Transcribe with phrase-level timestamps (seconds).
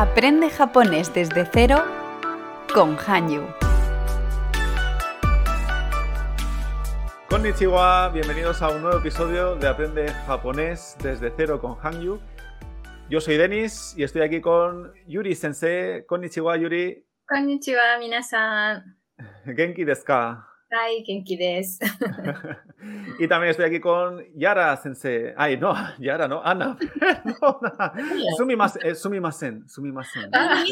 [0.00, 1.84] Aprende japonés desde cero
[2.72, 3.42] con Hanyu.
[7.28, 12.20] Konnichiwa, bienvenidos a un nuevo episodio de Aprende japonés desde cero con Hanyu.
[13.10, 16.06] Yo soy Denis y estoy aquí con Yuri Sensei.
[16.06, 17.04] Konnichiwa, Yuri.
[17.26, 18.96] Konnichiwa, minasan.
[19.56, 20.47] Genki desuka.
[20.70, 21.78] Ay, Kenkides.
[23.18, 25.32] y también estoy aquí con Yara Sensei.
[25.36, 26.76] Ay, no, Yara, no, Ana.
[28.36, 30.30] Sumimasen, eh, sumimasen, sumimasen.
[30.34, 30.62] Ah,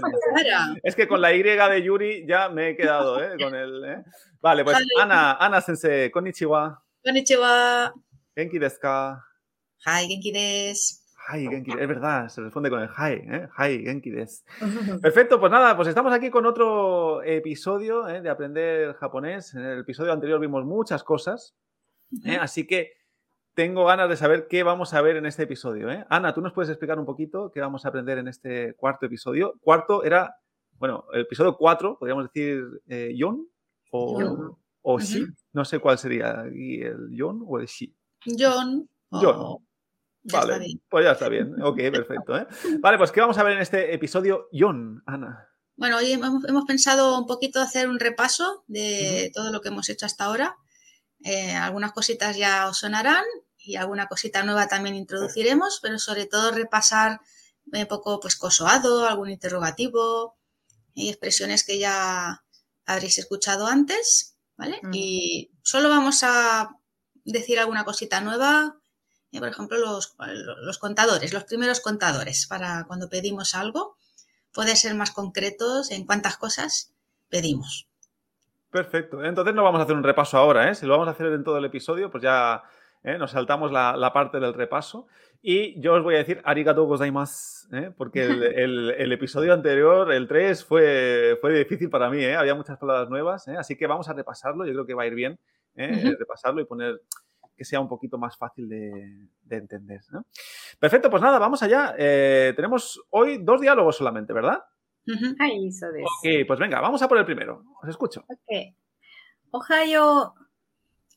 [0.83, 3.37] es que con la Y de Yuri ya me he quedado, ¿eh?
[3.41, 4.05] Con el, ¿eh?
[4.41, 6.83] Vale, pues Ana, Ana Sensei, konnichiwa.
[7.03, 7.95] Konnichiwa.
[8.37, 9.25] Genki desu ka.
[9.87, 11.06] Hi, Genki.
[11.29, 11.73] Hi, Genki.
[11.73, 13.49] Es verdad, se responde con el hi, ¿eh?
[13.59, 14.45] Hi, Genki desu.
[15.03, 18.21] Perfecto, pues nada, pues estamos aquí con otro episodio ¿eh?
[18.23, 19.55] de aprender japonés.
[19.55, 21.57] En el episodio anterior vimos muchas cosas,
[22.25, 22.39] ¿eh?
[22.41, 22.93] así que
[23.55, 25.91] tengo ganas de saber qué vamos a ver en este episodio.
[25.91, 26.07] ¿eh?
[26.11, 29.55] Ana, ¿tú nos puedes explicar un poquito qué vamos a aprender en este cuarto episodio?
[29.61, 30.37] Cuarto era,
[30.79, 33.49] bueno, el episodio 4, podríamos decir eh, yon
[33.91, 34.57] o, Yon.
[34.83, 35.27] o shi.
[35.55, 37.97] No sé cuál sería aquí, el yon o el shi.
[38.27, 38.89] John.
[39.11, 39.67] John.
[40.29, 40.83] Ya está Vale, bien.
[40.89, 41.63] pues ya está bien.
[41.63, 42.37] Ok, perfecto.
[42.37, 42.47] ¿eh?
[42.81, 45.49] Vale, pues ¿qué vamos a ver en este episodio yon, Ana?
[45.77, 49.89] Bueno, hoy hemos, hemos pensado un poquito hacer un repaso de todo lo que hemos
[49.89, 50.57] hecho hasta ahora.
[51.23, 53.25] Eh, algunas cositas ya os sonarán
[53.59, 57.21] y alguna cosita nueva también introduciremos, pero sobre todo repasar
[57.67, 60.39] un poco pues cosoado, algún interrogativo
[60.95, 62.45] y expresiones que ya
[62.87, 64.81] habréis escuchado antes, ¿vale?
[64.93, 66.71] Y solo vamos a
[67.25, 68.79] decir alguna cosita nueva,
[69.37, 70.17] eh, por ejemplo, los,
[70.63, 73.97] los contadores, los primeros contadores, para cuando pedimos algo,
[74.53, 76.95] poder ser más concretos en cuántas cosas
[77.29, 77.89] pedimos.
[78.71, 79.25] Perfecto.
[79.25, 80.75] Entonces no vamos a hacer un repaso ahora, ¿eh?
[80.75, 82.63] Si lo vamos a hacer en todo el episodio, pues ya
[83.05, 83.17] ¿eh?
[83.17, 85.07] nos saltamos la, la parte del repaso.
[85.41, 87.93] Y yo os voy a decir arigato gozaimasu, ¿eh?
[87.97, 92.35] porque el, el- el episodio anterior, el 3, fue, fue difícil para mí, ¿eh?
[92.35, 93.57] Había muchas palabras nuevas, ¿eh?
[93.57, 95.39] Así que vamos a repasarlo, yo creo que va a ir bien,
[95.77, 96.15] ¿eh?
[96.19, 97.01] Repasarlo y poner
[97.56, 100.02] que sea un poquito más fácil de, de entender.
[100.12, 100.26] ¿no?
[100.80, 101.96] Perfecto, pues nada, vamos allá.
[101.98, 104.64] Eh, tenemos hoy dos diálogos solamente, ¿verdad?
[105.08, 106.28] うんはい、そうです。
[106.28, 107.64] Ok, pues venga, vamos a por el primero.
[107.82, 108.24] Os escucho.
[109.52, 110.36] おはよ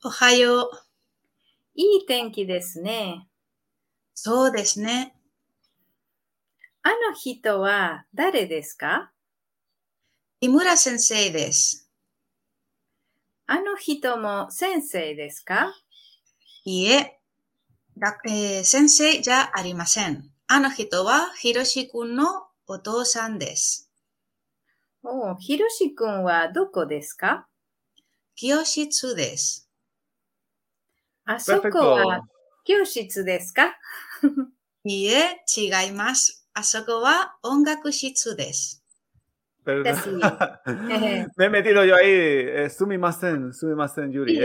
[0.03, 0.71] おはよう。
[0.72, 0.84] う。
[1.75, 3.28] いい天気ですね。
[4.15, 5.15] そうですね。
[6.83, 9.12] あの人は誰ですか
[10.41, 11.91] 井村先生です。
[13.47, 15.75] あの人も先生ですか
[16.72, 17.19] いいえ、
[17.97, 20.30] だえー先生じゃありません。
[20.46, 22.25] あの人はひろしくんの
[22.68, 23.90] お父さんです。
[25.02, 27.47] おう、ひろしくんはどこですか？
[28.35, 29.68] 教室です。
[31.25, 32.22] あそこは
[32.66, 33.75] 教室ですか？
[34.85, 36.46] いいえ、違います。
[36.53, 38.84] あそこは音楽室です。
[41.38, 44.40] Me he metido yo ahí, eh, Sumi eh, sumimasen, sumimasen Yuri.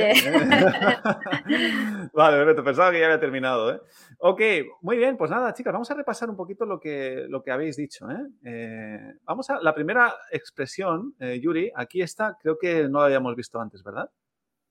[2.12, 3.74] Vale, perfecto, pensaba que ya había terminado.
[3.74, 3.80] ¿eh?
[4.18, 4.40] Ok,
[4.82, 7.76] muy bien, pues nada, chicas, vamos a repasar un poquito lo que, lo que habéis
[7.76, 8.06] dicho.
[8.10, 9.14] ¿eh?
[9.24, 13.82] vamos a, la primera expresión, Yuri, aquí está, creo que no la habíamos visto antes,
[13.82, 14.10] ¿verdad?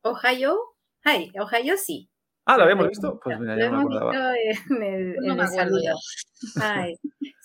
[0.04, 0.58] Ohio,
[1.06, 2.13] hi, Ohio sí.
[2.46, 3.20] Ah, ¿la Lo habíamos visto?
[3.24, 4.34] Pues mira, Lo ya no me hemos visto acordaba.
[4.36, 5.96] en el, No en me el acuerdo saludo.
[6.62, 6.96] Ay,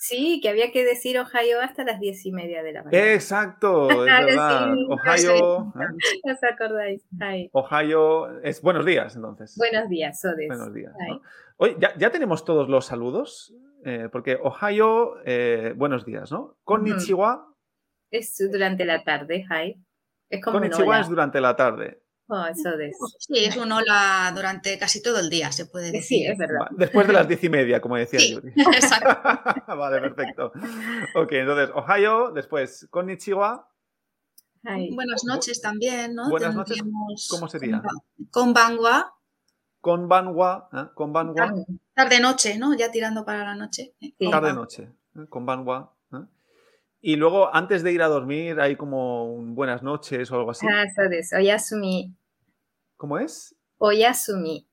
[0.01, 3.13] Sí, que había que decir Ohio hasta las diez y media de la mañana.
[3.13, 4.73] Exacto, es Claro, verdad.
[4.73, 5.87] sí, Ohio, ¿eh?
[6.25, 7.05] ¿No os acordáis?
[7.19, 7.49] Ay.
[7.53, 9.55] Ohio, es buenos días, entonces.
[9.57, 10.47] Buenos días, Sodes.
[10.47, 10.93] Buenos días.
[11.07, 11.21] ¿no?
[11.57, 16.57] Oye, ¿ya, ya tenemos todos los saludos, eh, porque Ohio, eh, buenos días, ¿no?
[16.63, 17.53] Konnichiwa,
[18.11, 19.75] Es durante la tarde, hi.
[20.29, 22.01] Es como konnichiwa es durante la tarde.
[22.31, 22.95] Oh, Sodes.
[23.17, 26.31] Sí, es un hola durante casi todo el día, se puede Sí, decir.
[26.31, 26.67] es verdad.
[26.71, 28.53] Después de las diez y media, como decía Sí, Yuri.
[28.55, 29.19] exacto.
[29.75, 30.51] vale, perfecto.
[31.15, 33.65] Ok, entonces, Ohio, después Konnichiwa,
[34.63, 34.93] Ay.
[34.93, 36.29] Buenas noches también, ¿no?
[36.29, 36.77] Buenas noches,
[37.29, 37.81] ¿cómo sería?
[38.29, 39.15] Konbanwa,
[39.81, 40.85] Konbanwa, ¿eh?
[40.93, 41.53] Konbanwa,
[41.93, 42.75] tarde-noche, ¿no?
[42.75, 43.95] Ya tirando para la noche.
[43.99, 44.13] Sí.
[44.29, 44.83] tarde-noche,
[45.15, 45.25] ¿eh?
[45.29, 45.95] Konbanwa.
[47.01, 50.65] Y luego, antes de ir a dormir, hay como un buenas noches o algo así.
[50.69, 51.31] Ah, Sodes.
[51.33, 52.13] Oyasumi.
[52.97, 53.55] ¿Cómo es?
[53.77, 54.67] Oyasumi.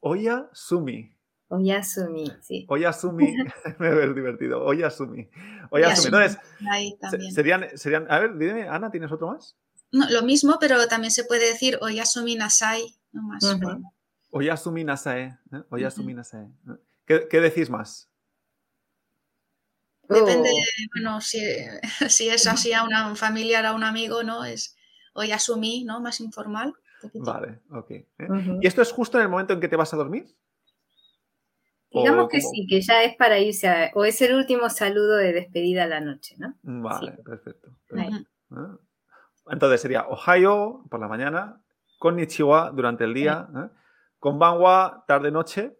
[0.00, 1.10] Oyasumi.
[1.48, 2.66] Oyasumi, sí.
[2.68, 3.34] Oyasumi,
[3.78, 4.64] me ver divertido.
[4.64, 5.28] Oyasumi.
[5.70, 6.06] Oyasumi.
[6.06, 6.38] Entonces,
[6.70, 7.32] Ahí también.
[7.32, 8.06] serían, serían.
[8.10, 9.56] A ver, dime, Ana, ¿tienes otro más?
[9.92, 12.82] No, lo mismo, pero también se puede decir Oyasumi Nasai,
[13.12, 13.44] no más.
[13.44, 13.52] Ujú.
[13.60, 13.82] formal.
[14.30, 15.38] Oyasumi nasae.
[15.52, 15.62] ¿eh?
[15.70, 16.48] Oyasumi nasae.
[17.06, 18.10] ¿Qué, qué decís más?
[20.08, 20.88] Depende, Oh.
[20.94, 21.40] bueno, si,
[22.08, 24.44] si es así a una, un familiar, a un amigo, ¿no?
[24.44, 24.76] Es
[25.14, 26.00] Oyasumi, ¿no?
[26.00, 26.74] Más informal.
[27.14, 27.90] Vale, ok.
[27.90, 28.06] ¿eh?
[28.60, 30.26] ¿Y esto es justo en el momento en que te vas a dormir?
[31.90, 35.32] Digamos que sí, que ya es para irse a, o es el último saludo de
[35.32, 36.56] despedida a la noche, ¿no?
[36.62, 37.68] Vale, perfecto.
[38.50, 38.76] Ah.
[39.48, 41.62] Entonces sería Ohio por la mañana,
[41.98, 43.68] Konnichiwa durante el día, ¿eh?
[44.18, 45.76] Konbanwa tarde-noche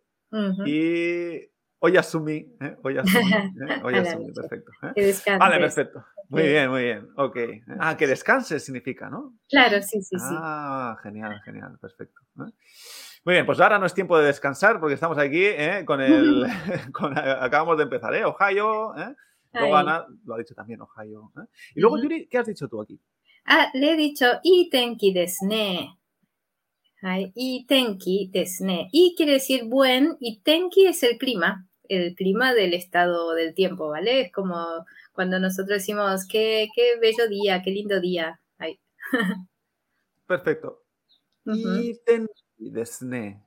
[0.67, 1.41] y
[1.85, 2.77] Oyasumi, ¿eh?
[2.83, 3.33] Oyasumi,
[3.69, 3.81] ¿eh?
[3.83, 4.73] Oyasumi perfecto.
[4.97, 5.15] ¿eh?
[5.39, 6.03] Vale, perfecto.
[6.31, 7.09] Muy bien, muy bien.
[7.17, 7.37] Ok.
[7.79, 9.35] Ah, que descanses significa, ¿no?
[9.51, 10.35] Claro, sí, sí, sí.
[10.41, 12.21] Ah, genial, genial, perfecto.
[12.39, 12.53] ¿eh?
[13.27, 15.85] Muy bien, pues ahora no es tiempo de descansar porque estamos aquí ¿eh?
[15.85, 16.47] con el.
[16.93, 18.25] con, acabamos de empezar, ¿eh?
[18.25, 19.15] Ohio, ¿eh?
[19.53, 21.33] Luego Ana lo ha dicho también, Ohio.
[21.37, 21.47] ¿eh?
[21.75, 22.99] Y luego, Yuri, ¿qué has dicho tú aquí?
[23.45, 25.99] Ah, le he dicho itenki desne.
[27.35, 28.89] Itenki desne.
[28.91, 33.89] Y quiere decir buen, y tenki es el clima, el clima del estado del tiempo,
[33.89, 34.21] ¿vale?
[34.21, 38.41] Es como cuando nosotros decimos, qué, qué bello día, qué lindo día.
[40.27, 40.83] Perfecto.
[41.47, 43.43] Itenki desne.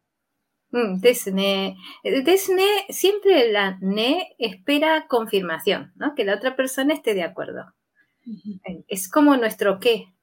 [0.72, 1.78] Mm, desne.
[2.04, 6.14] Eh, desne, siempre la ne espera confirmación, ¿no?
[6.16, 7.74] Que la otra persona esté de acuerdo.
[8.88, 10.14] Es como nuestro qué.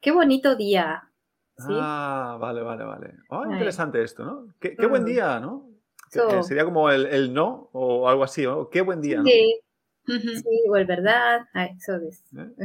[0.00, 1.10] Qué bonito día.
[1.58, 3.14] Ah, vale, vale, vale.
[3.30, 4.54] Oh, interesante esto, ¿no?
[4.60, 5.06] Qué, buen mm.
[5.06, 5.70] día, ¿no?
[6.14, 8.68] Eh, sería como el, no o algo así, ¿no?
[8.70, 9.22] Qué buen día.
[9.24, 9.60] Sí.
[10.06, 11.46] sí, o el verdad.
[11.76, 12.22] eso es.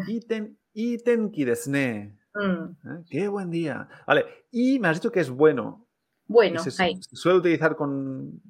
[0.07, 2.17] Iten, itenki desne.
[2.33, 2.63] Mm.
[2.87, 3.03] ¿Eh?
[3.09, 3.89] Qué buen día.
[4.07, 5.87] Vale, y me has dicho que es bueno.
[6.27, 6.71] Bueno, se,
[7.11, 8.41] suele utilizar con,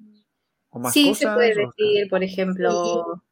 [0.69, 1.17] con más sí, cosas.
[1.17, 3.23] Sí, se puede decir, por ejemplo,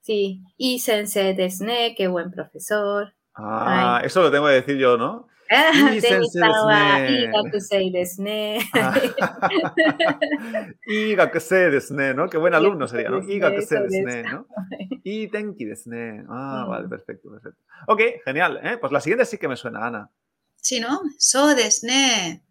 [0.00, 3.14] sí, y sensei desne, qué buen profesor.
[3.34, 5.26] Ah, eso lo tengo que decir yo, ¿no?
[5.96, 8.58] Y sensei desne.
[10.86, 12.28] Y gakusei desne, ¿no?
[12.28, 13.22] Qué buen alumno sería, ¿no?
[13.22, 14.46] Y gakusei desne, ¿no?
[15.04, 16.24] Y tenki desne.
[16.28, 17.60] Ah, vale, perfecto, perfecto.
[17.86, 18.78] Ok, genial, ¿eh?
[18.78, 20.10] Pues la siguiente sí que me suena, Ana.
[20.56, 21.00] Sí, ¿no?
[21.18, 22.42] So desne.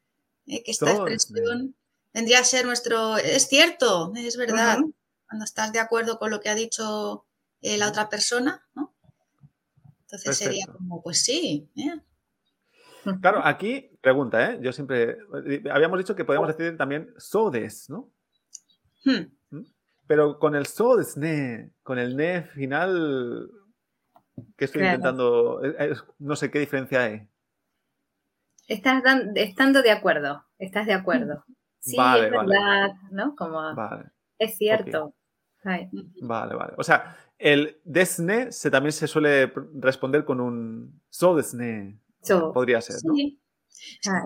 [0.47, 1.75] Eh, que esta expresión
[2.13, 3.17] vendría a ser nuestro...
[3.17, 4.79] Es cierto, es verdad.
[5.27, 7.25] Cuando estás de acuerdo con lo que ha dicho
[7.61, 8.93] eh, la otra persona, ¿no?
[10.01, 11.67] Entonces sería como, pues sí.
[11.75, 11.99] ¿eh?
[13.21, 14.59] Claro, aquí, pregunta, ¿eh?
[14.61, 15.17] Yo siempre.
[15.71, 18.09] Habíamos dicho que podíamos decir también sodes, ¿no?
[19.03, 19.27] Hmm.
[19.51, 19.65] ¿Mm?
[20.07, 23.49] Pero con el sodes, ne, con el ne final,
[24.57, 25.61] ¿qué estoy intentando?
[26.19, 27.27] No sé qué diferencia hay.
[28.67, 29.03] Estás
[29.35, 31.43] estando de acuerdo, estás de acuerdo.
[31.79, 33.35] Sí, es verdad, ¿no?
[33.35, 33.61] Como
[34.39, 35.13] es cierto.
[36.21, 36.73] Vale, vale.
[36.77, 41.01] O sea, el desne se, también se suele responder con un
[42.25, 42.53] so.
[42.53, 43.13] Podría ser, ¿no?
[43.15, 43.39] Sí.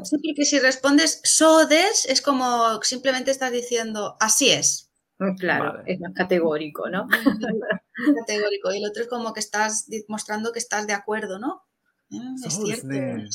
[0.03, 4.89] sí, porque si respondes so des es como simplemente estás diciendo así es.
[5.19, 7.07] Mm, claro, es más categórico, ¿no?
[8.25, 8.71] categórico.
[8.71, 11.63] Y el otro es como que estás mostrando que estás de acuerdo, ¿no?
[12.09, 12.87] Mm, es cierto.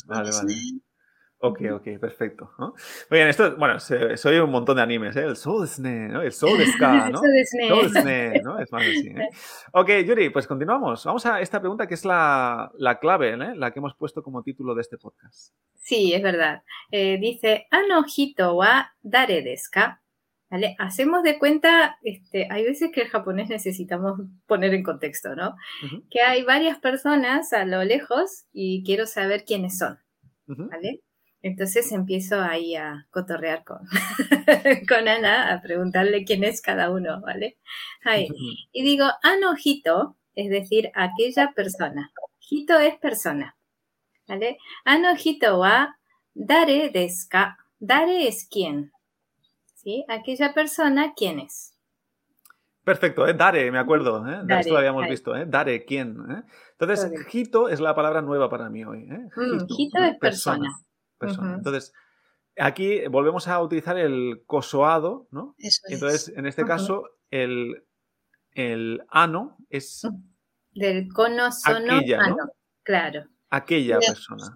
[0.07, 0.55] Vale, vale.
[1.47, 2.51] Ok, ok, perfecto.
[2.57, 2.75] ¿no?
[3.09, 5.23] Muy bien, esto, bueno, soy un montón de animes, ¿eh?
[5.23, 6.21] El Soul ¿no?
[6.21, 6.57] El Soul
[7.11, 7.17] ¿no?
[7.19, 7.93] Soul
[8.43, 8.59] ¿no?
[8.59, 9.29] Es más así, ¿eh?
[9.73, 11.05] Ok, Yuri, pues continuamos.
[11.05, 13.55] Vamos a esta pregunta que es la, la clave, ¿eh?
[13.55, 15.53] La que hemos puesto como título de este podcast.
[15.75, 16.63] Sí, es verdad.
[16.91, 20.01] Eh, dice, Anojito wa dare desu ka?
[20.49, 20.75] ¿Vale?
[20.77, 25.55] Hacemos de cuenta, este, hay veces que el japonés necesitamos poner en contexto, ¿no?
[26.09, 29.97] Que hay varias personas a lo lejos y quiero saber quiénes son,
[30.45, 31.01] ¿vale?
[31.45, 33.77] Entonces empiezo ahí a cotorrear con,
[34.89, 37.59] con Ana, a preguntarle quién es cada uno, ¿vale?
[38.71, 42.11] Y digo, anojito, es decir, aquella persona.
[42.49, 43.55] Hito es persona,
[44.27, 44.57] ¿vale?
[44.85, 45.95] Anojito wa
[46.33, 47.27] dare desu
[47.77, 48.91] Dare es quién,
[49.75, 50.03] ¿sí?
[50.07, 51.77] Aquella persona, ¿quién es?
[52.83, 53.35] Perfecto, ¿eh?
[53.35, 54.41] Dare, me acuerdo, ¿eh?
[54.49, 55.45] Esto lo habíamos visto, ¿eh?
[55.47, 56.17] Dare, ¿quién?
[56.27, 56.41] ¿eh?
[56.79, 59.03] Entonces, hito es la palabra nueva para mí hoy.
[59.11, 59.29] ¿eh?
[59.35, 60.75] Mm, hito, es persona.
[61.21, 61.93] Entonces,
[62.57, 65.55] aquí volvemos a utilizar el cosoado, ¿no?
[65.89, 67.83] Entonces, en este caso, el,
[68.51, 70.07] el ano es...
[70.71, 72.35] Del cono sono aquella,
[72.83, 73.25] Claro.
[73.49, 74.53] Aquella persona.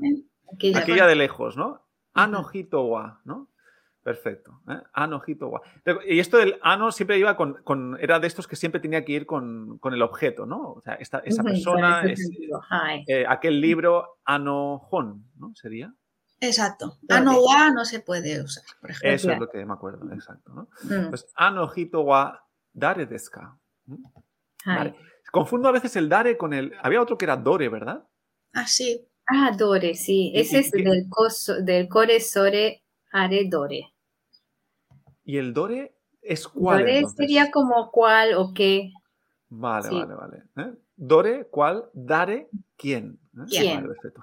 [0.76, 1.86] Aquella, de lejos, ¿no?
[2.14, 3.50] Ano wa, ¿no?
[4.04, 4.62] Perfecto.
[4.70, 4.82] ¿eh?
[4.94, 5.62] Ano wa.
[6.08, 9.26] Y esto del ano siempre iba con, Era de estos que siempre tenía que ir
[9.26, 10.74] con, el objeto, ¿no?
[10.74, 12.30] O sea, esta, esa persona, es,
[13.08, 15.54] eh, aquel libro, ano hon, ¿no?
[15.56, 15.94] Sería.
[16.42, 16.98] Exacto.
[17.10, 19.10] Ano wa no se puede usar, por ejemplo.
[19.10, 20.52] Eso es lo que me acuerdo, exacto.
[20.54, 20.70] ¿no?
[20.84, 21.10] Mm.
[21.10, 22.42] Pues ano hito wa
[22.72, 23.32] dare desu
[24.66, 24.96] Vale.
[25.32, 26.74] Confundo a veces el dare con el.
[26.82, 28.04] Había otro que era dore, ¿verdad?
[28.54, 29.06] Ah, sí.
[29.28, 30.32] Ah, dore, sí.
[30.34, 33.94] Ese es del, coso, del core sore are dore.
[35.24, 36.80] ¿Y el dore es cuál?
[36.80, 38.92] Dore sería como cuál o qué.
[39.50, 40.44] Vale, vale, vale.
[40.58, 40.78] ¿Eh?
[40.96, 43.20] Dore, cuál, dare, quién.
[43.38, 43.46] ¿eh?
[43.48, 43.76] ¿Quién?
[43.76, 44.22] Vale, perfecto.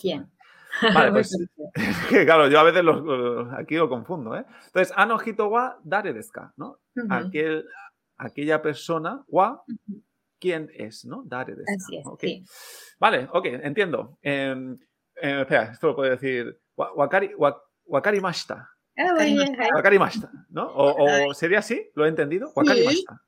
[0.00, 0.30] ¿Quién?
[0.94, 1.36] Vale, pues
[2.24, 2.84] claro, yo a veces
[3.58, 4.44] aquí lo confundo, ¿eh?
[4.66, 6.78] Entonces, anojito wa dare deska, ¿no?
[7.08, 7.66] Aquel,
[8.16, 9.62] aquella persona wa,
[10.38, 11.22] ¿quién es, no?
[11.24, 11.72] Dare deska.
[11.76, 12.44] Así es, okay.
[12.98, 14.18] Vale, ok, entiendo.
[14.22, 14.76] Eh,
[15.22, 16.58] eh, espera, esto lo puedo decir.
[16.76, 17.34] Wakari,
[17.86, 18.70] wakari mashita.
[18.96, 19.14] Ah,
[19.74, 20.66] wakari mashita, ¿no?
[20.66, 22.52] O, o, sería así, ¿lo he entendido?
[22.54, 23.22] Wakari mashita.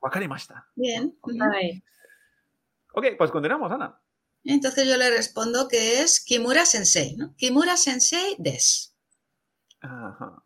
[0.00, 0.66] Wakari mashita.
[0.74, 1.16] Bien.
[2.92, 4.00] Ok, pues continuamos, Ana.
[4.46, 7.34] Entonces yo le respondo que es Kimura Sensei, ¿no?
[7.36, 8.94] Kimura Sensei des.
[9.80, 10.42] Ajá.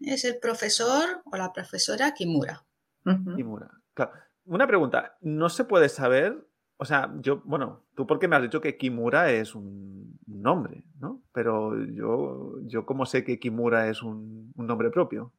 [0.00, 2.64] Es el profesor o la profesora Kimura.
[3.04, 3.70] Kimura.
[3.94, 4.12] Claro.
[4.46, 6.46] Una pregunta, ¿no se puede saber?
[6.78, 11.22] O sea, yo, bueno, tú porque me has dicho que Kimura es un nombre, ¿no?
[11.32, 15.32] Pero yo, yo ¿cómo sé que Kimura es un, nombre propio?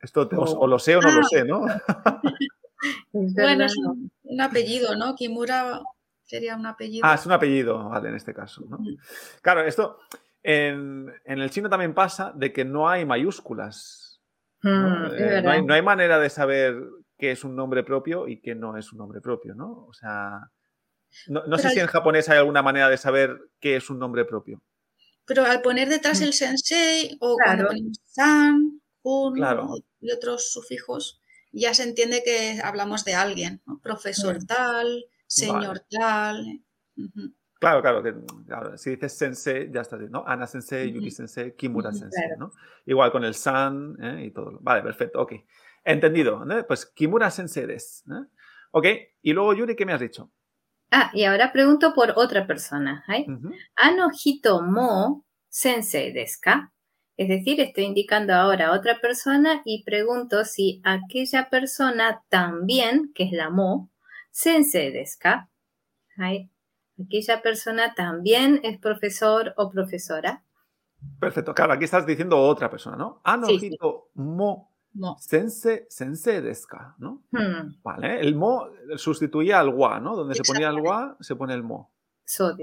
[0.00, 1.62] Esto o, lo sé o no lo sé, ¿no?
[3.12, 3.74] bueno, es
[4.22, 5.14] un apellido, ¿no?
[5.14, 5.82] Kimura
[6.30, 7.04] Sería un apellido.
[7.04, 8.64] Ah, es un apellido, vale, en este caso.
[8.68, 8.78] ¿no?
[9.42, 9.98] Claro, esto
[10.44, 14.20] en, el chino también pasa de que no hay mayúsculas.
[14.62, 15.08] ¿no?
[15.08, 16.80] Hmm, eh, hay, manera de saber
[17.18, 19.86] qué es un nombre propio y qué no es un nombre propio, ¿no?
[19.88, 20.52] O sea,
[21.26, 24.62] no, sé si en japonés hay alguna manera de saber qué es un nombre propio.
[25.26, 26.24] Pero al poner detrás hmm.
[26.24, 29.36] el sensei o cuando ponemos san, kun
[30.00, 31.20] y otros sufijos,
[31.50, 33.80] ya se entiende que hablamos de alguien, ¿no?
[33.80, 34.46] profesor hmm.
[34.46, 36.60] tal, señor tal.
[37.60, 38.14] Claro, claro, que
[38.78, 40.24] si dices sensei, ya está, ¿no?
[40.26, 42.52] Ana sensei, Yuki sensei, Kimura sensei, ¿no?
[42.86, 44.24] Igual con el san ¿eh?
[44.24, 44.58] y todo.
[44.62, 45.32] Vale, perfecto, ok.
[45.84, 46.66] Entendido, ¿no?
[46.66, 48.02] Pues Kimura sensei des.
[48.10, 48.26] ¿eh?
[48.72, 48.86] Ok,
[49.22, 50.30] y luego Yuri, ¿qué me has dicho?
[50.90, 53.04] Ah, y ahora pregunto por otra persona.
[53.08, 53.26] ¿eh?
[53.76, 56.72] Ano hito mo sensei desu ka?
[57.18, 63.24] Es decir, estoy indicando ahora a otra persona y pregunto si aquella persona también, que
[63.24, 63.89] es la mo,
[64.30, 65.48] sensei desu ka?
[67.00, 70.42] Aquella persona también es profesor o profesora.
[71.18, 73.20] Perfecto, claro, aquí estás diciendo otra persona, ¿no?
[73.24, 73.46] Ano
[74.14, 77.22] mo, mo, sensei, sensei desu ka, ¿no?
[77.32, 77.80] Hmm.
[77.82, 80.14] Vale, el mo sustituye al wa, ¿no?
[80.14, 81.90] Donde se ponía el wa, se pone el mo.
[82.24, 82.54] So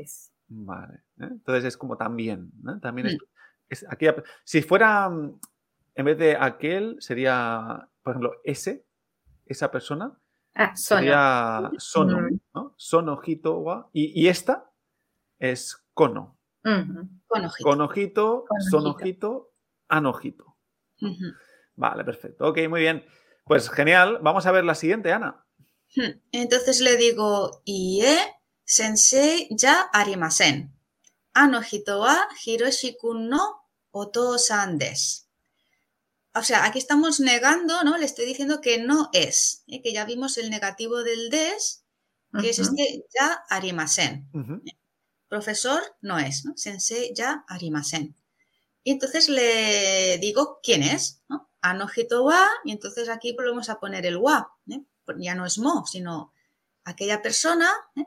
[0.49, 1.27] Vale, ¿eh?
[1.29, 2.79] entonces es como también, ¿no?
[2.79, 3.25] También es, Hmm.
[3.69, 5.39] es aquella, si fuera, mm,
[5.95, 8.85] en vez de aquel, sería, por ejemplo, ese,
[9.45, 10.17] esa persona,
[10.59, 10.99] Ah, sono.
[11.01, 12.39] Sería sono, Mm.
[12.55, 12.73] ¿no?
[12.77, 13.89] Sono, hito, wa.
[13.93, 14.71] Y, y esta
[15.39, 16.37] es kono.
[16.65, 17.07] Ujú.
[17.27, 17.63] Conojito.
[17.69, 18.69] Conojito, Conojito.
[18.71, 19.53] sonojito,
[19.87, 20.57] anojito.
[21.75, 22.47] Vale, perfecto.
[22.47, 23.05] Ok, muy bien.
[23.45, 24.17] Pues genial.
[24.23, 25.45] Vamos a ver la siguiente, Ana.
[25.95, 26.19] Hmm.
[26.31, 28.17] Entonces le digo, ie
[28.65, 30.73] sensei ya arimasen.
[31.33, 33.61] Anojito wa Hiroshi-kun no
[33.91, 35.26] oto-san desu.
[36.37, 37.97] O sea, aquí estamos negando, ¿no?
[37.97, 39.81] Le estoy diciendo que no es, ¿eh?
[39.81, 41.83] que ya vimos el negativo del des,
[42.39, 44.29] que es este ya arimasen.
[44.33, 44.61] Ujú.
[45.27, 46.55] Profesor no es, ¿no?
[46.55, 48.15] Sensei ya arimasen.
[48.83, 51.49] Y entonces le digo quién es, ¿no?
[51.61, 54.83] Anojito wa, y entonces aquí volvemos a poner el wa, ¿eh?
[55.17, 56.33] Ya no es mo, sino
[56.83, 57.69] aquella persona.
[57.95, 58.05] ¿eh?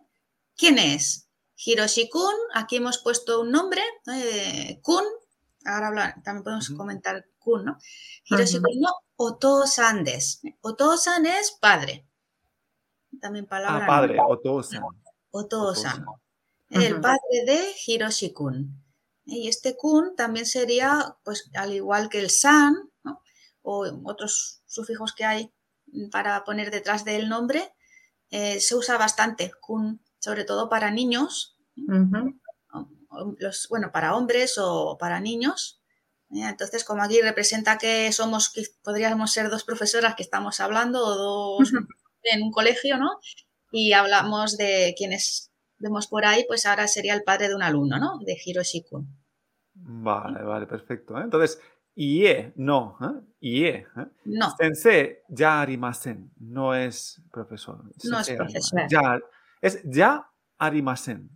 [0.57, 1.29] ¿Quién es?
[1.57, 3.83] Hiroshi-kun, aquí hemos puesto un nombre,
[4.15, 5.05] eh, kun,
[5.65, 7.79] ahora también podemos comentar kun, ¿no?
[8.25, 10.47] Hiroshi-kun no oto-san desu.
[10.61, 12.07] Oto-san es padre.
[13.21, 13.85] También palabra.
[13.85, 14.27] Ah, padre, ¿no?
[14.29, 14.83] otosan.
[15.31, 16.05] Oto-san.
[16.05, 16.21] Otosan.
[16.71, 18.81] El padre de Hiroshi-kun.
[19.25, 23.23] Y este kun también sería, pues, al igual que el san, ¿no?
[23.63, 25.53] o otros sufijos que hay
[26.11, 27.75] para poner detrás del nombre,
[28.31, 31.57] eh, se usa bastante kun, sobre todo para niños,
[33.39, 35.80] los, bueno, para hombres o para niños.
[36.33, 41.15] Entonces, como aquí representa que somos, que podríamos ser dos profesoras que estamos hablando o
[41.17, 41.73] dos
[42.23, 43.19] en un colegio, ¿no?
[43.73, 47.99] Y hablamos de quienes vemos por ahí, pues ahora sería el padre de un alumno,
[47.99, 48.19] ¿no?
[48.25, 49.09] De Hiroshi-kun.
[49.75, 51.19] Vale, vale, perfecto.
[51.19, 51.23] ¿eh?
[51.25, 51.61] Entonces,
[51.95, 52.97] ie, no.
[53.01, 53.27] ¿eh?
[53.41, 53.69] Ie.
[53.69, 54.07] ¿eh?
[54.27, 56.33] No, Sensei, ya arimasen.
[56.39, 57.83] No es profesor.
[58.05, 58.83] No es profesor.
[58.91, 59.19] Ya,
[59.61, 61.31] es ya arimasen.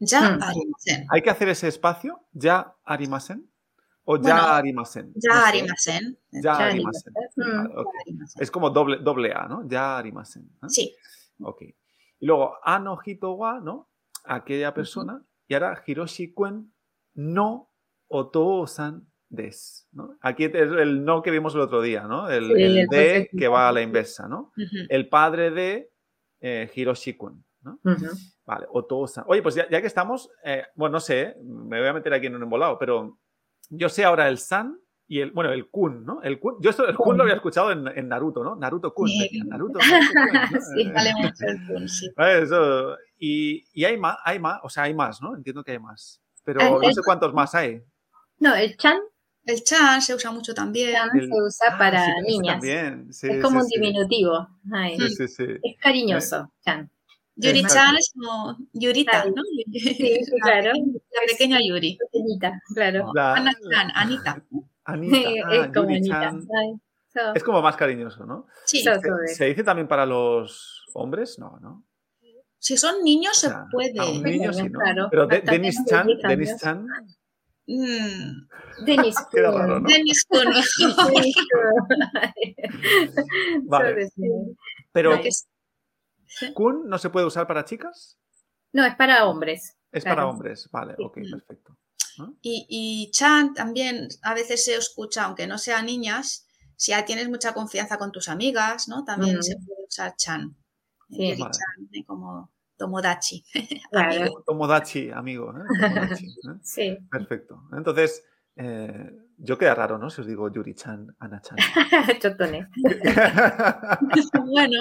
[0.00, 0.42] ya Mm.
[0.42, 1.06] arimasen.
[1.10, 2.26] ¿Hay que hacer ese espacio?
[2.32, 3.47] ¿Ya arimasen?
[4.10, 5.12] ¿O ya Bueno, arimasen?
[5.16, 6.18] Ya arimasen.
[6.30, 7.12] Ya Ya arimasen.
[7.76, 7.94] ok.
[8.00, 8.42] arimasen.
[8.42, 9.68] Es como doble, doble A, ¿no?
[9.68, 10.44] Ya arimasen.
[10.62, 10.66] ¿eh?
[10.68, 10.96] Sí,
[11.42, 11.62] Ok.
[12.20, 13.90] Y luego, ano hito wa, ¿no?
[14.24, 15.22] Aquella persona.
[15.46, 16.72] Y ahora, Hiroshi Kuen
[17.14, 17.70] no
[18.08, 19.86] oto-san des.
[19.92, 20.16] ¿no?
[20.22, 22.30] Aquí es el no que vimos el otro día, ¿no?
[22.30, 24.52] El, Sí, el el de que va a la inversa, ¿no?
[24.88, 25.92] El padre de
[26.40, 27.44] eh, Hiroshi Kuen.
[28.46, 29.24] Vale, oto-san.
[29.28, 32.26] Oye, pues ya, ya que estamos, eh, bueno, no sé, me voy a meter aquí
[32.26, 33.18] en un embolado, pero
[33.70, 36.20] yo sé ahora el san y el, bueno, el kun, ¿no?
[36.22, 37.16] El kun, yo esto, el kun Kun.
[37.16, 38.56] lo había escuchado en, en Naruto, ¿no?
[38.56, 39.08] Naruto kun.
[39.08, 39.18] Sí.
[39.20, 39.78] decía, Naruto,
[40.14, 40.60] Naruto kun, ¿no?
[40.60, 42.10] Sí, Eh, vale mucho el kun, sí.
[43.18, 45.34] y, y hay más, hay más, o sea, hay más, ¿no?
[45.34, 46.20] Entiendo que hay más.
[46.44, 47.82] pero no sé cuántos más hay.
[48.38, 48.98] No, el chan.
[49.44, 50.94] El chan se usa mucho también.
[51.12, 52.62] se usa ah, para niñas.
[52.62, 54.46] es como un diminutivo.
[55.16, 56.90] Sí, sí, es cariñoso, chan.
[57.38, 59.42] Yuri-chan es como Yurita, ¿no?
[59.72, 60.72] Sí, claro.
[60.74, 61.96] La pequeña Yuri.
[61.96, 63.12] Pequeñita, claro.
[63.16, 64.42] Ana-chan, Anita.
[64.84, 65.16] Anita,
[65.46, 66.32] ah, es como Anita.
[67.34, 68.46] Es como más cariñoso, ¿no?
[68.64, 68.84] Sí.
[69.26, 71.38] ¿Se, dice también para los hombres?
[71.38, 71.84] No, ¿no?
[72.58, 73.98] Si son niños se puede.
[73.98, 74.80] A un niño sí, ¿no?
[74.80, 75.08] Claro.
[75.10, 76.86] Pero de, Denis Chan, Denis Chan.
[77.66, 78.48] Mm.
[79.32, 79.88] Raro, ¿no?
[79.88, 80.46] Denis Kun.
[83.66, 84.08] vale.
[84.92, 85.20] Pero
[86.54, 88.18] ¿Kun no se puede usar para chicas?
[88.72, 89.76] No, es para hombres.
[89.90, 91.76] Es para hombres, vale, ok, perfecto.
[92.42, 97.28] Y, y, Chan también a veces se escucha, aunque no sea niñas, si ya tienes
[97.28, 99.04] mucha confianza con tus amigas, ¿no?
[99.04, 100.56] También se puede usar Chan.
[101.10, 102.04] Sí, Chan, ¿eh?
[102.04, 103.44] como Tomodachi.
[103.92, 104.42] amigo.
[104.46, 105.52] Tomodachi, amigo.
[105.52, 105.62] ¿eh?
[105.80, 106.58] Tomodachi, ¿eh?
[106.62, 106.98] Sí.
[107.10, 107.62] Perfecto.
[107.72, 108.24] Entonces,
[108.58, 110.10] eh, yo queda raro, ¿no?
[110.10, 111.56] Si os digo Yuri-chan, Ana-chan.
[112.20, 112.68] Chotone.
[114.46, 114.80] bueno.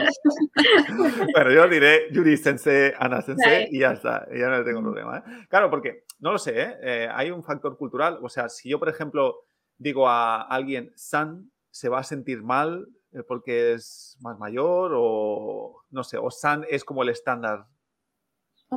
[1.33, 4.27] bueno, yo diré Yuri-sensei, Ana-sensei y ya está.
[4.35, 5.19] ya no tengo problema.
[5.19, 5.45] ¿eh?
[5.47, 6.77] Claro, porque, no lo sé, ¿eh?
[6.81, 7.09] ¿eh?
[7.13, 8.17] hay un factor cultural.
[8.23, 9.35] O sea, si yo, por ejemplo,
[9.77, 12.87] digo a alguien san, se va a sentir mal
[13.27, 17.67] porque es más mayor o, no sé, o san es como el estándar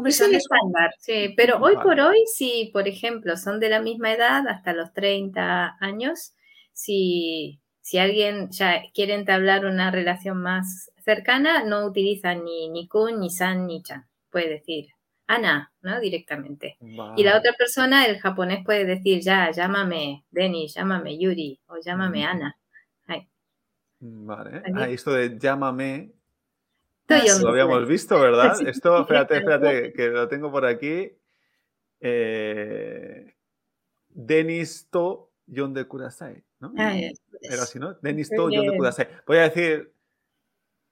[0.06, 4.12] es un estándar, sí, pero hoy por hoy, si por ejemplo son de la misma
[4.12, 6.34] edad, hasta los 30 años,
[6.72, 13.20] si, si alguien ya quiere entablar una relación más cercana, no utiliza ni, ni kun,
[13.20, 14.06] ni san, ni chan.
[14.30, 14.88] Puede decir
[15.26, 16.00] Ana, ¿no?
[16.00, 16.76] Directamente.
[17.16, 22.24] Y la otra persona, el japonés, puede decir ya, llámame Denis, llámame Yuri o llámame
[22.24, 22.56] Ana.
[24.00, 24.62] Vale.
[24.74, 26.12] Ah, esto de llámame
[27.42, 28.56] lo habíamos visto, ¿verdad?
[28.66, 31.12] Esto, espérate, espérate, que lo tengo por aquí.
[32.00, 33.34] Eh,
[34.08, 36.72] Denis To Yonde Kudasai, ¿no?
[36.78, 37.94] Ah, Era así, ¿no?
[37.94, 39.08] Denis To Yonde Kudasai.
[39.26, 39.92] Voy a decir,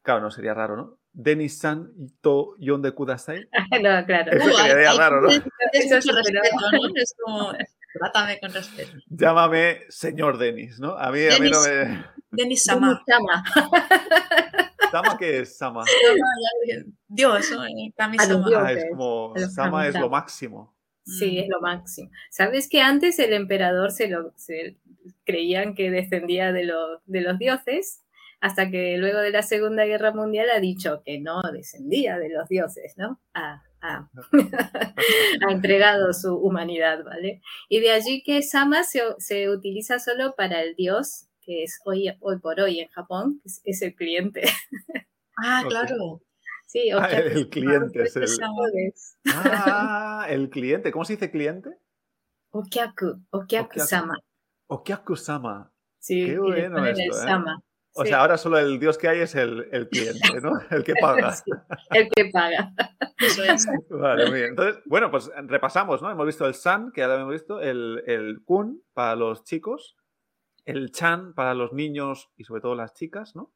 [0.03, 0.99] claro, no sería raro, ¿no?
[1.13, 3.49] Denis San To Yonde Kudasai.
[3.83, 4.33] no, claro.
[4.33, 5.29] Eso sería raro, ¿no?
[5.73, 7.53] Es como,
[7.95, 8.93] trátame con respeto.
[9.09, 10.97] Llámame señor Denis, ¿no?
[10.97, 12.05] A mí, a mí no me...
[12.31, 13.03] Denis Sama.
[13.07, 13.45] ¿Sama
[15.19, 15.85] qué es Sama?
[17.09, 17.63] Dios, ¿no?
[18.59, 20.75] Ah, es como, Sama es lo máximo.
[21.05, 22.11] Sí, es lo máximo.
[22.31, 24.35] ¿Sabes que antes el emperador se lo
[25.25, 26.71] creían que descendía de,
[27.07, 28.05] de los dioses?
[28.41, 32.49] Hasta que luego de la Segunda Guerra Mundial ha dicho que no descendía de los
[32.49, 33.21] dioses, ¿no?
[33.81, 34.09] ha
[35.51, 37.41] entregado su humanidad, ¿vale?
[37.69, 42.15] Y de allí que Sama se, se utiliza solo para el dios que es hoy,
[42.21, 44.43] hoy por hoy en Japón, es, el cliente.
[45.43, 46.21] Ah, claro.
[46.67, 48.29] Sí, ah, el cliente es el...
[49.33, 50.93] Ah, el cliente.
[50.93, 51.71] ¿Cómo se dice cliente?
[52.51, 54.19] Okiaku, Okiaku-sama.
[54.67, 55.73] Okiaku-sama.
[56.01, 57.13] Sí, Qué bueno esto, ¿eh?
[57.13, 57.63] Sama.
[57.95, 60.51] O sea, ahora solo el dios que hay es el, el cliente, ¿no?
[60.71, 61.35] El que paga.
[61.91, 62.73] el que paga.
[63.19, 63.67] Eso es.
[63.89, 64.51] Vale, muy bien.
[64.51, 66.11] Entonces, bueno, pues repasamos, ¿no?
[66.11, 69.98] Hemos visto el san, que ya lo hemos visto, el, el kun para los chicos,
[70.69, 73.55] el chan para los niños y sobre todo las chicas, ¿no?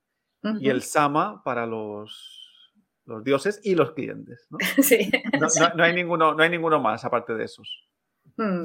[0.59, 4.59] Y el sama para los, los dioses y los clientes, ¿no?
[4.83, 5.11] Sí.
[5.39, 7.89] No, hay ninguno, no hay ninguno más aparte de esos.
[8.37, 8.63] Hmm.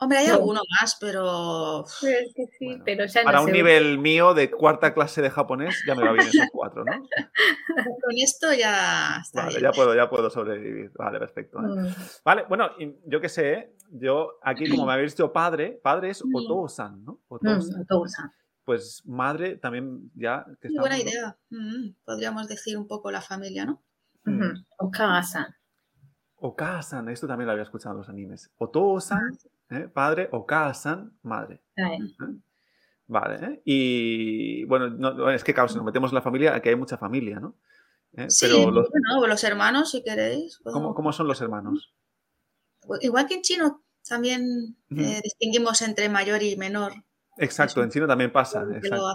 [0.00, 1.84] Hombre, hay alguno más, pero.
[2.84, 6.28] pero ya para un nivel mío de cuarta clase de japonés, ya me va bien
[6.28, 6.92] esos cuatro, ¿no?
[8.02, 10.92] Con esto ya está Vale, ya puedo, ya puedo sobrevivir.
[10.94, 11.58] Vale, perfecto.
[11.58, 11.62] ¿eh?
[11.66, 11.94] Mm.
[12.24, 12.70] Vale, bueno,
[13.06, 16.34] yo qué sé, yo aquí, como me habéis dicho padre, padre es mm.
[16.34, 17.20] Oto-san, ¿no?
[17.26, 18.26] Oto-san.
[18.26, 18.30] Mm,
[18.64, 20.46] pues madre también ya.
[20.60, 21.36] Que buena idea.
[22.04, 23.82] Podríamos decir un poco la familia, ¿no?
[24.78, 25.56] Okasa.
[26.36, 28.52] Okasa-san, esto también lo había escuchado en los animes.
[28.58, 29.36] Oto-san
[29.70, 29.88] ¿eh?
[29.92, 31.60] padre, o Kasan, madre.
[31.76, 31.98] ¿Eh?
[33.06, 33.62] Vale, ¿eh?
[33.64, 37.40] y bueno, es que claro, si nos metemos en la familia, aquí hay mucha familia,
[37.40, 37.56] ¿no?
[38.28, 38.88] Sí, Pero los...
[39.28, 40.58] los hermanos, si queréis.
[40.64, 41.92] ¿Cómo, son los hermanos?
[42.80, 46.92] Pues igual que en chino, también distinguimos entre mayor y menor.
[47.36, 48.66] Exacto, en chino también pasa.
[48.74, 49.06] Exacto,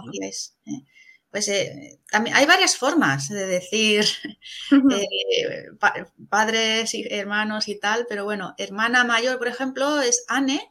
[1.34, 4.04] pues eh, también hay varias formas de decir
[4.70, 5.66] eh,
[6.28, 10.70] padres y hermanos y tal, pero bueno, hermana mayor, por ejemplo, es Ane.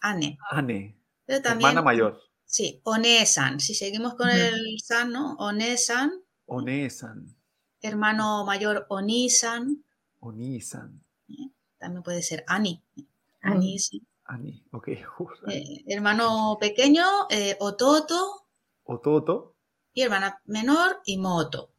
[0.00, 0.36] Ane.
[0.50, 0.98] Ane.
[1.28, 2.20] hermana mayor.
[2.44, 3.60] Sí, Onesan.
[3.60, 5.34] Si seguimos con el san, ¿no?
[5.34, 6.24] Onesan.
[6.46, 7.36] Onesan.
[7.80, 9.84] Hermano mayor, Onisan.
[10.18, 11.04] Onisan.
[11.28, 11.52] ¿Eh?
[11.78, 12.82] También puede ser Ani.
[13.42, 13.76] Ani.
[14.24, 14.88] Ani, ok.
[15.86, 17.04] hermano pequeño,
[17.60, 18.45] Ototo.
[18.86, 19.54] Ototo.
[19.92, 21.70] Y hermana menor, y Moto.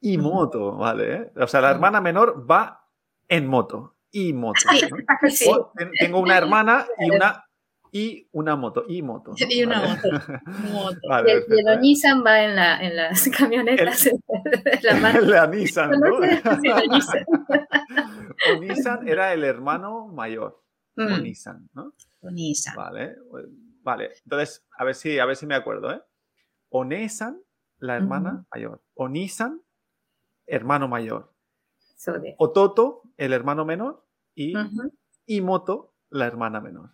[0.00, 1.14] Y Moto, vale.
[1.14, 1.32] ¿eh?
[1.36, 2.86] O sea, la hermana menor va
[3.28, 3.96] en moto.
[4.10, 4.60] y moto.
[5.48, 7.44] O tengo una hermana y una
[7.92, 9.34] y una moto, y moto.
[9.36, 10.08] Y una moto.
[11.26, 14.10] y, el, Nissan va en, la, en las camionetas.
[15.22, 16.16] la, Nissan, ¿no?
[18.48, 20.62] o Nissan era el hermano mayor.
[20.96, 21.22] O mm.
[21.22, 21.94] Nissan, ¿no?
[22.20, 22.76] O Nissan.
[22.76, 23.16] Vale,
[23.82, 24.12] vale.
[24.24, 26.02] Entonces, a ver si, a ver si me acuerdo, ¿eh?
[26.68, 27.42] O Nissan,
[27.78, 28.82] la hermana mayor.
[28.94, 29.62] O Nissan,
[30.46, 31.32] hermano mayor.
[32.38, 34.06] O Toto, el hermano menor.
[34.34, 34.54] Y,
[35.26, 36.90] y Moto, la hermana menor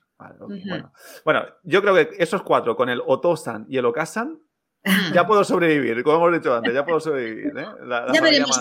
[1.25, 1.47] bueno.
[1.63, 4.39] yo creo que esos cuatro, con el Otosan y el Okasan,
[5.13, 7.53] ya puedo sobrevivir, como hemos dicho antes, ya puedo sobrevivir.
[7.57, 7.67] ¿eh?
[8.13, 8.61] ya veremos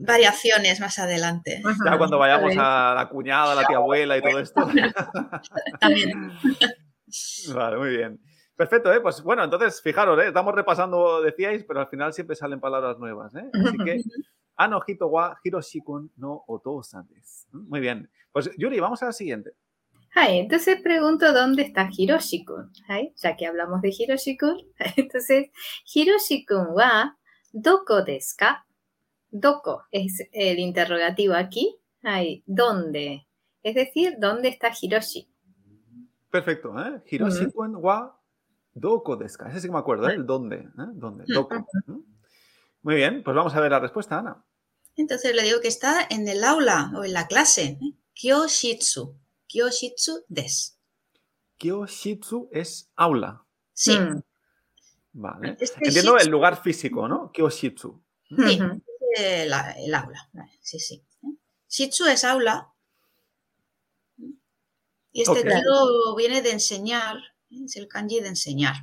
[0.00, 1.62] variaciones más adelante.
[1.84, 4.66] Ya cuando vayamos a la cuñada, la tía abuela y todo esto.
[5.80, 6.32] También.
[7.54, 8.20] Vale, muy bien.
[8.56, 9.00] Perfecto, ¿eh?
[9.00, 10.28] pues bueno, entonces fijaros, ¿eh?
[10.28, 13.34] estamos repasando, decíais, pero al final siempre salen palabras nuevas.
[13.34, 13.50] ¿eh?
[13.52, 14.02] Así que,
[14.56, 17.08] ano hito wa hiroshikun no otosan
[17.50, 18.08] Muy bien.
[18.30, 19.54] Pues Yuri, vamos a la siguiente
[20.22, 22.72] entonces pregunto dónde está Hiroshi-kun.
[23.16, 24.58] Ya que hablamos de Hiroshi-kun.
[24.96, 25.50] Entonces,
[25.92, 27.16] Hiroshi-kun wa
[27.52, 28.66] doko desu ka?
[29.30, 31.76] Doko es el interrogativo aquí.
[32.46, 33.26] ¿Dónde?
[33.62, 35.28] Es decir, ¿dónde está Hiroshi?
[36.34, 36.74] Perfecto.
[36.80, 37.00] ¿eh?
[37.06, 38.20] Hiroshi-kun wa
[38.74, 39.44] doko desu?
[39.46, 40.14] Ese sí que me acuerdo, ¿eh?
[40.14, 40.56] el dónde.
[40.56, 40.90] ¿eh?
[40.94, 41.22] ¿Dónde?
[41.28, 41.64] Doko.
[42.82, 44.44] Muy bien, pues vamos a ver la respuesta, Ana.
[44.96, 47.78] Entonces le digo que está en el aula o en la clase.
[47.80, 47.94] ¿eh?
[48.14, 49.16] Kyoshitsu.
[49.46, 50.76] Kyoshitsu des.
[51.56, 53.44] Kyoshitsu es aula.
[53.72, 53.96] Sí.
[53.96, 54.20] Mm.
[55.12, 55.56] Vale.
[55.60, 57.30] Este Entiendo el lugar físico, ¿no?
[57.30, 58.02] Kyoshitsu.
[58.28, 58.58] Sí,
[59.18, 60.28] el, aula.
[60.60, 61.00] Sí, sí.
[61.68, 62.73] Shitsu es aula.
[65.14, 65.62] Y este okay.
[66.18, 67.16] viene de enseñar,
[67.48, 68.74] es el kanji de enseñar.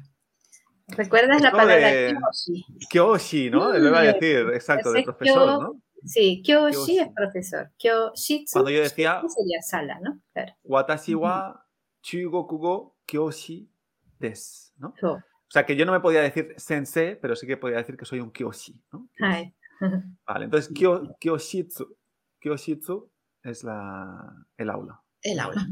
[0.87, 2.65] ¿Recuerdas la palabra kyoshi?
[2.89, 3.73] Kyoshi, ¿no?
[3.73, 5.81] Le iba a decir, exacto, de profesor, ¿no?
[6.05, 7.71] Sí, Kyoshi, es profesor.
[7.77, 10.21] Kyoshitsu Cuando yo decía, sería sala, ¿no?
[10.33, 10.53] Claro.
[10.63, 11.67] Watashi wa
[12.01, 13.69] chugokugo kyoshi
[14.17, 14.93] des, ¿no?
[15.03, 18.05] O sea, que yo no me podía decir sensei, pero sí que podía decir que
[18.05, 19.09] soy un kyoshi, ¿no?
[20.25, 21.97] Vale, entonces kyo, kyoshitsu.
[22.39, 23.11] Kyoshitsu
[23.43, 25.03] es la, el aula.
[25.21, 25.67] El aula.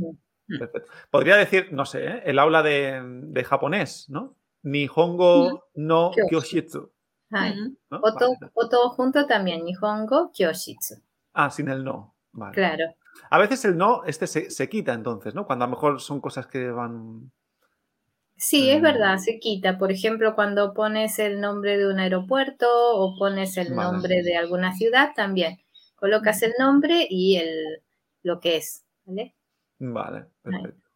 [0.57, 0.91] Perfecto.
[1.11, 2.23] Podría decir, no sé, ¿eh?
[2.25, 4.35] el aula de, de, japonés, ¿no?
[4.63, 6.91] Nihongo no kyoshitsu.
[7.89, 10.95] O, todo junto también, Nihongo Kyoshitsu.
[11.33, 12.15] Ah, sin el no.
[12.53, 12.85] Claro.
[13.29, 15.45] A veces el no, este se, quita entonces, ¿no?
[15.45, 17.31] Cuando a lo mejor son cosas que van...
[18.37, 19.77] Sí, es verdad, se quita.
[19.77, 24.73] Por ejemplo, cuando pones el nombre de un aeropuerto o pones el nombre de alguna
[24.73, 25.59] ciudad, también
[25.95, 27.83] colocas el nombre y el,
[28.23, 29.35] lo que es, ¿vale?
[29.79, 30.89] Vale, perfecto.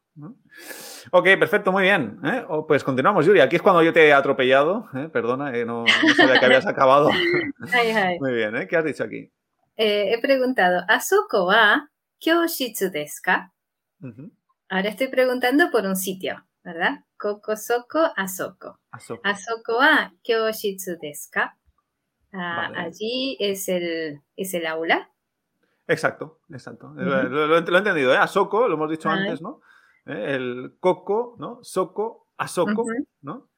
[1.11, 2.19] Ok, perfecto, muy bien.
[2.23, 2.45] ¿eh?
[2.47, 3.39] Oh, pues continuamos, Yuri.
[3.39, 4.87] Aquí es cuando yo te he atropellado.
[4.93, 5.09] ¿eh?
[5.11, 7.09] Perdona, no, sabía que habías acabado.
[8.19, 8.67] Muy bien, ¿eh?
[8.67, 9.31] ¿qué has dicho aquí?
[9.75, 13.51] he preguntado, ¿Asoko wa kyoshitsu desu ka?
[14.69, 17.05] Ahora estoy preguntando por un sitio, ¿verdad?
[17.17, 18.79] Kokosoko Asoko.
[18.91, 19.21] Asoko.
[19.23, 21.57] Asoko wa kyoshitsu desu ka?
[22.33, 25.09] Ah, allí es el, es el aula.
[25.87, 26.93] Exacto, exacto.
[26.95, 28.17] lo, he entendido, ¿eh?
[28.17, 29.61] Asoko, lo hemos dicho antes, ¿no?
[30.05, 30.35] ¿eh?
[30.35, 31.59] el coco, ¿no?
[31.63, 32.85] Soco, asoco,
[33.21, 33.49] ¿no?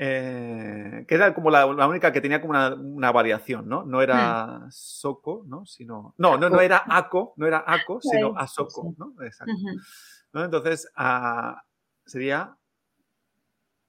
[0.00, 3.84] Eh, que era como la, única que tenía como una, variación, ¿no?
[3.84, 4.70] No era mm.
[4.70, 5.66] soco, ¿no?
[5.66, 9.14] Sino, no, no, no era aco, no era aco, sino asoco, ¿no?
[9.24, 9.54] Exacto.
[10.34, 11.62] Entonces, ah,
[12.04, 12.56] sería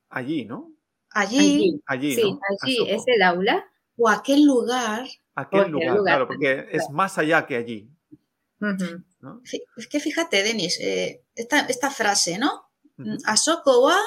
[0.10, 0.72] allí, ¿no?
[1.12, 1.80] Allí.
[1.86, 3.66] Allí, sí, allí es el aula.
[3.98, 5.06] O aquel lugar.
[5.40, 7.90] Aquel lugar, claro, porque es más allá que allí.
[9.78, 12.70] Es que fíjate, Denis, eh, esta, frase, ¿no?
[13.26, 13.98] Asoko wa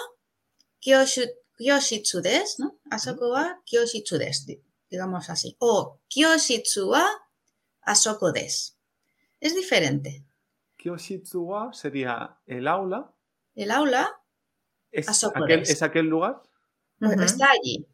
[0.81, 2.79] kyoshitsu desu, ¿no?
[2.91, 5.57] Asoko wa kyoshitsu desu, digamos así.
[5.59, 7.07] O kyoshitsu wa
[7.81, 8.75] asoko desu.
[9.41, 10.25] Es diferente.
[10.77, 13.11] Kyoshitsu wa sería el aula.
[13.55, 14.11] El aula.
[14.91, 16.43] ¿Es, aquel, ¿es aquel lugar?
[16.99, 17.87] Pues está allí.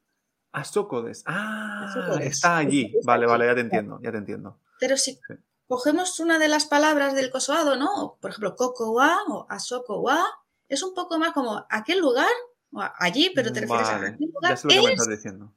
[0.61, 1.23] Asoko desu.
[1.27, 2.93] Ah, está allí.
[3.05, 4.61] Vale, vale, ya te entiendo, ya te entiendo.
[4.79, 5.19] Pero si
[5.67, 8.19] cogemos una de las palabras del kosoado, ¿no?
[8.21, 10.25] Por ejemplo, wa o wa,
[10.69, 12.31] es un poco más como aquel lugar,
[12.73, 14.53] o allí, pero te refieres a aquel lugar.
[14.53, 15.55] es, lo que estás diciendo.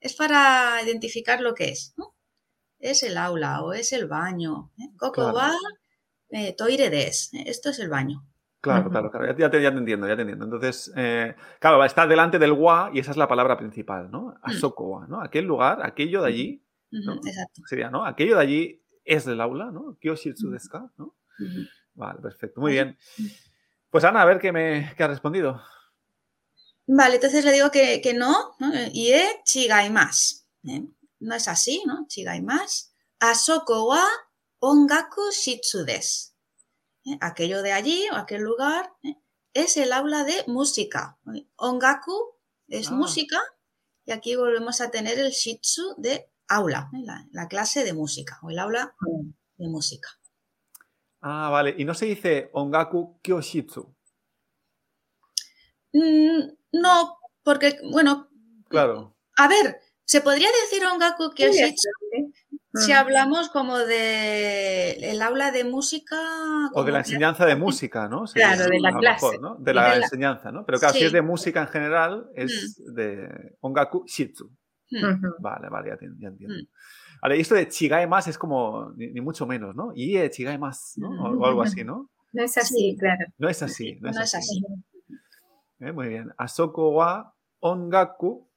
[0.00, 2.14] es para identificar lo que es, ¿no?
[2.78, 4.72] Es el aula o es el baño.
[4.78, 4.88] ¿eh?
[5.16, 5.52] wa,
[6.30, 7.30] eh, toire des.
[7.32, 8.24] Esto es el baño.
[8.60, 9.26] Claro, claro, claro.
[9.38, 10.44] Ya, te, entiendo, ya te entiendo.
[10.44, 14.34] Entonces, eh, claro, está delante del wa y esa es la palabra principal, ¿no?
[14.44, 14.82] Mm.
[14.82, 15.22] wa, ¿no?
[15.22, 16.62] Aquel lugar, aquello de allí.
[16.92, 17.62] Exacto.
[17.66, 18.04] Sería, ¿no?
[18.04, 19.96] Aquello de allí es del aula, ¿no?
[19.98, 21.14] Kyoshitsu desu ka, ¿no?
[21.94, 22.60] Vale, perfecto.
[22.60, 22.98] Muy bien.
[23.90, 25.60] Pues Ana, a ver qué me qué ha respondido.
[26.86, 28.72] Vale, entonces le digo que, que no, ¿no?
[28.92, 30.44] Y e chigaimasu.
[30.64, 30.84] ¿eh?
[31.20, 32.06] No es así, ¿no?
[32.08, 32.88] Chigaimasu.
[33.20, 34.04] Asoko wa
[34.60, 36.29] ongaku shitsu desu.
[37.04, 37.18] ¿Eh?
[37.20, 39.16] aquello de allí o aquel lugar, ¿eh?
[39.52, 41.18] es el aula de música.
[41.56, 42.36] Ongaku
[42.68, 42.94] es ah.
[42.94, 43.40] música
[44.04, 46.90] y aquí volvemos a tener el shitsu de aula,
[47.32, 48.94] la, clase de música o el aula
[49.56, 50.08] de música.
[51.20, 51.74] Ah, vale.
[51.76, 53.94] ¿Y no se dice ongaku kyoshitsu?
[55.92, 58.30] Mm, no, porque, bueno.
[58.68, 59.16] Claro.
[59.36, 61.88] A ver, se podría decir ongaku kyoshitsu
[62.74, 66.16] si hablamos como de el aula de música.
[66.72, 68.24] O de la enseñanza de música, ¿no?
[68.24, 69.38] claro, de la clase.
[69.58, 70.64] De la enseñanza, ¿no?
[70.64, 74.50] Pero claro, si es de música en general, es de ongaku shitsu.
[75.40, 76.54] Vale, vale, ya, entiendo.
[77.22, 79.92] Vale, y esto de chigae más es como ni, mucho menos, ¿no?
[79.94, 81.10] Y chigae más, ¿no?
[81.10, 82.10] O, algo así, ¿no?
[82.32, 83.26] No es así, claro.
[83.38, 84.62] No es así, no es así.
[85.80, 86.30] Eh, muy bien.
[86.36, 88.48] Asoko wa ongaku.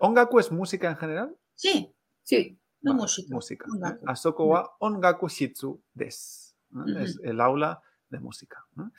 [0.00, 1.36] ¿Ongaku es música en general?
[1.54, 1.94] Sí.
[2.22, 2.58] Sí.
[2.82, 3.28] No música.
[3.30, 3.66] Música.
[4.06, 6.56] Asoko wa ongaku shitsu des.
[6.98, 8.64] Es el aula de música.
[8.74, 8.90] Muy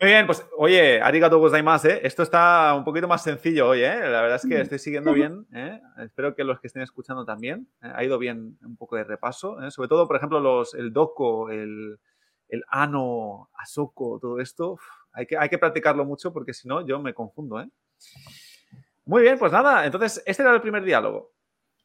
[0.00, 2.00] bien, pues oye, arigato gozaimasu, ¿eh?
[2.02, 3.96] Esto está un poquito más sencillo hoy, ¿eh?
[4.00, 5.80] La verdad es que estoy siguiendo bien, ¿eh?
[5.98, 7.68] Espero que los que estén escuchando también.
[7.82, 7.92] ¿eh?
[7.94, 9.70] Ha ido bien un poco de repaso, ¿eh?
[9.70, 11.98] Sobre todo, por ejemplo, los, el doko, el,
[12.48, 14.78] el ano, asoko, todo esto.
[15.12, 17.68] hay, que, hay que practicarlo mucho porque si no, yo me confundo, ¿eh?
[19.04, 21.32] Muy bien, pues nada, entonces este era el primer diálogo.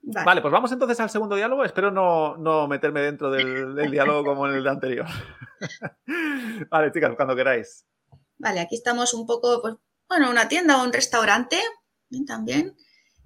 [0.07, 0.41] Vale.
[0.41, 1.63] pues vamos entonces al segundo diálogo.
[1.63, 5.07] Espero no, meterme dentro del, diálogo como en el anterior.
[6.69, 7.85] vale, chicas, cuando queráis.
[8.37, 9.75] Vale, aquí estamos un poco, pues,
[10.07, 11.59] bueno, una tienda o un restaurante
[12.27, 12.75] también.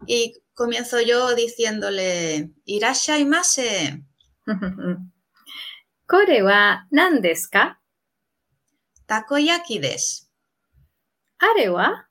[0.06, 4.04] Y comienzo yo diciéndole, irashaimase.
[6.08, 7.82] ¿Kore wa nan desu ka?
[9.06, 10.26] Takoyaki desu.
[11.40, 12.10] ¿Are wa?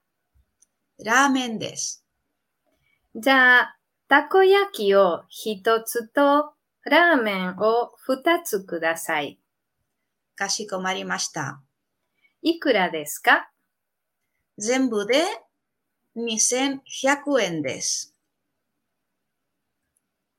[0.99, 1.99] Ramen desu.
[3.15, 3.78] Ya
[4.09, 9.39] たこ焼きを一つとラーメンを二つください。
[10.35, 11.61] かしこまりました。
[12.41, 13.51] いくらですか
[14.57, 15.23] 全部で
[16.17, 18.15] 2100円です。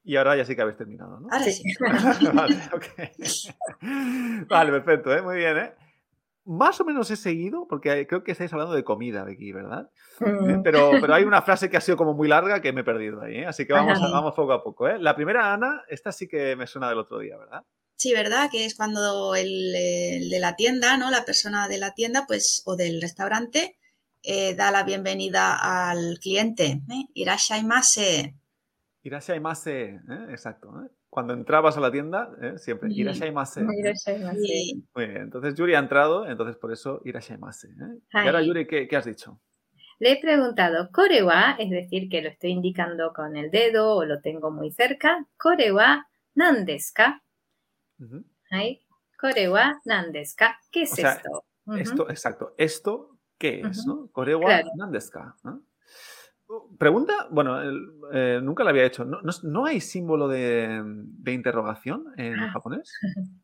[0.04, 1.28] Y ahora ya sí que habéis terminado, ¿no?
[1.30, 1.62] Ahora sí.
[2.34, 3.12] vale, okay.
[4.50, 5.22] vale, perfecto, ¿eh?
[5.22, 5.58] muy bien.
[5.58, 5.89] ¿eh?
[6.50, 9.92] Más o menos he seguido, porque creo que estáis hablando de comida aquí, ¿verdad?
[10.20, 10.64] Mm.
[10.64, 13.22] Pero, pero hay una frase que ha sido como muy larga que me he perdido
[13.22, 13.46] ahí, ¿eh?
[13.46, 14.88] así que vamos, vamos poco a poco.
[14.88, 14.98] ¿eh?
[14.98, 17.64] La primera, Ana, esta sí que me suena del otro día, ¿verdad?
[17.96, 18.50] Sí, ¿verdad?
[18.50, 21.12] Que es cuando el, de la tienda, ¿no?
[21.12, 23.78] La persona de la tienda, pues, o del restaurante,
[24.24, 26.82] eh, da la bienvenida al cliente.
[26.90, 27.06] ¿eh?
[27.14, 28.36] Irashaimase.
[29.04, 30.26] Irashaimase, ¿eh?
[30.30, 30.70] exacto.
[30.82, 30.90] ¿eh?
[31.20, 32.58] Cuando entrabas a la tienda, ¿eh?
[32.58, 33.66] siempre irashaimase.
[33.78, 34.76] Irashaimase.
[34.96, 37.68] Muy bien, entonces Yuri ha entrado, entonces por eso irashaimase.
[37.68, 38.00] ¿eh?
[38.14, 39.42] Y ahora Yuri, ¿qué, ¿qué, has dicho?
[40.00, 44.22] Le he preguntado korewa, es decir, que lo estoy indicando con el dedo o lo
[44.22, 45.26] tengo muy cerca.
[45.36, 47.22] Korewa nandeska.
[48.00, 48.24] Uh
[49.20, 50.58] Korewa nandeska.
[50.72, 51.44] ¿Qué es esto?
[51.78, 52.56] Esto, exacto.
[52.58, 53.86] ¿Esto qué es?
[53.86, 54.08] ¿no?
[54.14, 55.36] Korewa nandeska.
[56.78, 57.60] Pregunta, bueno,
[58.12, 59.06] eh, nunca la había hecho.
[59.06, 60.84] ¿No, hay símbolo de,
[61.28, 62.52] interrogación en ah.
[62.52, 62.92] japonés?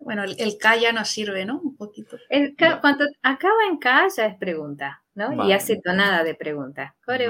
[0.00, 1.60] Bueno, el, K ya nos sirve, ¿no?
[1.60, 2.16] Un poquito.
[2.28, 5.44] El cuando acaba en K ya es pregunta, ¿no?
[5.44, 6.94] Y hace tonada de pregunta.
[7.04, 7.28] Kore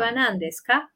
[0.66, 0.92] K.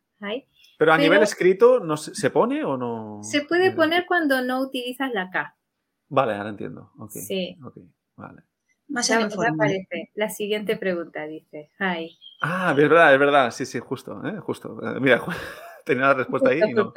[0.78, 3.20] Pero a nivel escrito, ¿no se, pone o no?
[3.22, 5.56] Se puede poner cuando no utilizas la K.
[6.10, 6.92] Vale, ahora entiendo.
[7.08, 7.56] Sí.
[8.16, 8.42] vale.
[8.92, 10.10] Más ya, aparece.
[10.14, 11.70] La siguiente pregunta dice.
[11.78, 13.50] Ah, es verdad, es verdad.
[13.50, 14.38] Sí, sí, justo, ¿eh?
[14.38, 14.78] justo.
[14.82, 15.22] Eh, mira,
[15.86, 16.60] tenía la respuesta ahí.
[16.62, 16.92] Y no.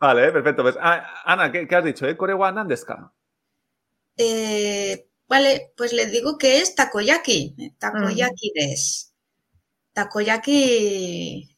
[0.00, 0.62] Vale, eh, perfecto.
[0.62, 2.08] Pues, ah, Ana, ¿qué, has dicho?
[2.08, 2.16] ¿Eh?
[2.16, 3.12] ¿Korewa nandeska?
[4.16, 7.76] Eh, vale, pues le digo que es takoyaki.
[7.78, 9.14] Takoyaki des.
[9.92, 11.56] Takoyaki.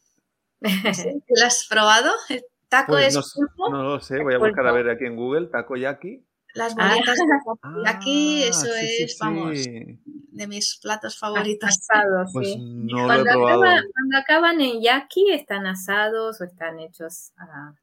[0.61, 0.71] ¿Lo
[1.47, 2.13] has probado?
[2.29, 5.17] ¿El taco pues es no, no, lo sé, voy a buscar a ver aquí en
[5.17, 6.23] Google, takoyaki.
[6.55, 11.69] Las bolitas de aquí, ah, eso es, vamos, de mis platos favoritos.
[11.69, 12.59] Asados, pues sí.
[12.59, 17.75] No cuando, acaba, cuando, acaban en yaki, están asados o están hechos a,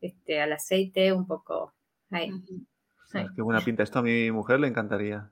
[0.00, 1.74] este, al aceite, un poco.
[2.10, 2.30] Ahí.
[3.34, 3.82] Qué buena pinta.
[3.82, 5.30] Esto a mi mujer le encantaría.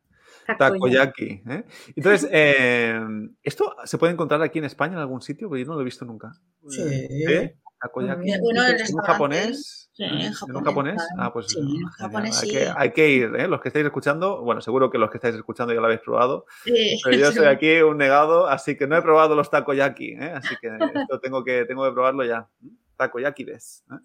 [0.58, 1.42] Takoyaki.
[1.48, 1.64] ¿eh?
[1.94, 3.00] Entonces, eh,
[3.42, 5.48] ¿esto se puede encontrar aquí en España en algún sitio?
[5.48, 6.32] Porque yo no lo he visto nunca.
[6.68, 6.82] Sí.
[6.82, 7.58] ¿Eh?
[7.80, 8.30] Takoyaki.
[8.32, 9.88] ¿En un japonés?
[9.98, 10.48] Sí, en japonés.
[10.48, 11.08] ¿En un japonés?
[11.18, 12.54] Ah, pues sí, en japonés hay, sí.
[12.54, 13.48] que, hay, que, ir, ¿eh?
[13.48, 16.46] Los que estáis escuchando, bueno, seguro que los que estáis escuchando ya lo habéis probado.
[16.62, 20.34] Sí, pero yo soy aquí un negado, así que no he probado los takoyaki, ¿eh?
[20.37, 22.48] Así que esto tengo que, tengo que probarlo ya.
[22.96, 23.84] Takoyaki des.
[23.90, 23.96] ¿eh?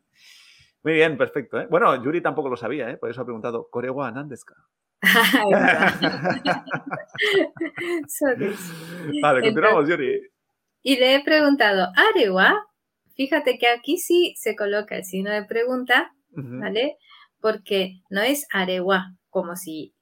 [0.82, 1.62] Muy bien, perfecto.
[1.62, 1.68] ¿eh?
[1.70, 2.98] Bueno, Yuri tampoco lo sabía, ¿eh?
[2.98, 4.56] por eso ha preguntado, ¿Korewa nandeska?
[9.22, 10.22] vale, continuamos, Yuri.
[10.82, 12.66] Y le he preguntado, ¿Arewa?
[13.16, 16.98] Fíjate que aquí sí se coloca el signo de pregunta, ¿vale?
[17.40, 19.94] Porque no es arewa, como si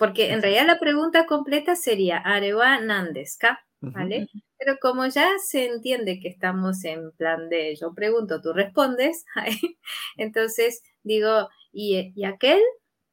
[0.00, 4.28] porque en realidad la pregunta completa sería Arewa Nandeska, ¿vale?
[4.56, 9.26] Pero como ya se entiende que estamos en plan de yo pregunto, tú respondes,
[10.16, 12.62] entonces digo, ¿y, ¿y aquel?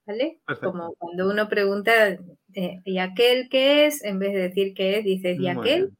[0.05, 0.39] ¿Vale?
[0.61, 2.17] Como cuando uno pregunta,
[2.53, 4.01] eh, ¿y aquel qué es?
[4.05, 5.91] En vez de decir qué es, dices, ¿y aquel?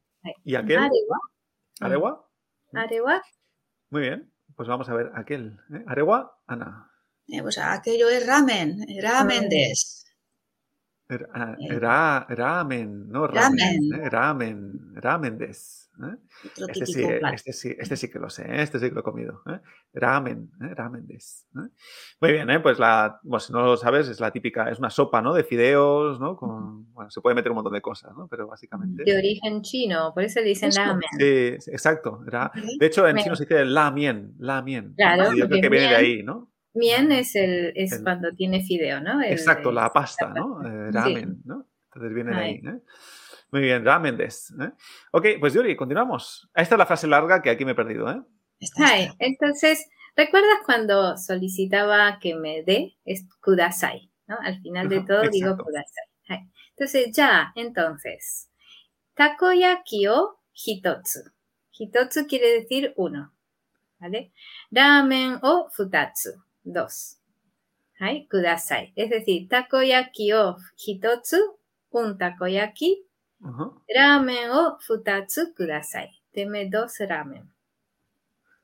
[0.42, 0.78] ¿Y aquel?
[0.78, 1.18] Arewa.
[1.80, 2.27] ¿Arewa?
[2.72, 3.22] Arewa.
[3.90, 5.58] Muy bien, pues vamos a ver aquel.
[5.72, 5.84] ¿eh?
[5.86, 6.38] ¿Arewa?
[6.46, 6.90] Ana.
[7.26, 10.04] Eh, pues aquello es ramen, ramen des.
[11.10, 15.90] Era, era, ramen, no ramen, ramen, ramen, ramen des.
[16.02, 16.16] ¿eh?
[16.68, 18.62] Este, sí, este, sí, este sí que lo sé, ¿eh?
[18.62, 19.42] este sí que lo he comido.
[19.46, 19.58] ¿eh?
[19.94, 20.74] Ramen, ¿eh?
[20.74, 21.46] ramen des.
[22.20, 22.60] Muy bien, ¿eh?
[22.60, 25.32] pues la, bueno, si no lo sabes, es la típica, es una sopa, ¿no?
[25.32, 26.36] De fideos, ¿no?
[26.36, 28.28] Con, bueno, se puede meter un montón de cosas, ¿no?
[28.28, 29.02] Pero básicamente.
[29.02, 31.08] De origen chino, por eso le dicen ramen.
[31.18, 32.22] Sí, exacto.
[32.26, 34.92] Era, de hecho, en chino se dice la mien, la mien.
[34.94, 35.32] Claro.
[35.34, 36.50] Yo creo que viene de ahí, ¿no?
[36.78, 39.20] Mien es, el, es cuando tiene fideo, ¿no?
[39.22, 40.62] exacto, la pasta, ¿no?
[40.64, 41.66] Eh, ramen, ¿no?
[41.86, 42.54] Entonces viene de ahí.
[42.54, 42.80] ¿eh?
[43.50, 44.54] Muy bien, ramen des.
[44.60, 44.70] ¿eh?
[45.12, 46.48] Ok, pues Yuri, continuamos.
[46.54, 48.22] Esta es la frase larga que aquí me he perdido, ¿eh?
[48.76, 49.10] Hi.
[49.18, 52.96] Entonces, ¿recuerdas cuando solicitaba que me dé?
[53.04, 54.36] Es kudasai, ¿no?
[54.40, 56.48] Al final de todo digo kudasai.
[56.70, 58.50] Entonces, ya, entonces.
[59.14, 61.20] Takoyaki o hitotsu.
[61.70, 63.32] Hitotsu quiere decir uno.
[63.98, 64.32] ¿Vale?
[64.70, 66.30] Ramen o futatsu.
[66.64, 67.18] 2.
[68.00, 68.28] ¿Hay?
[68.28, 68.92] Kudasai.
[68.94, 71.58] Es decir, takoyaki o hitotsu,
[71.90, 73.04] un takoyaki.
[73.40, 76.10] Ramen o futatsu kudasai.
[76.32, 77.50] Deme dos ramen.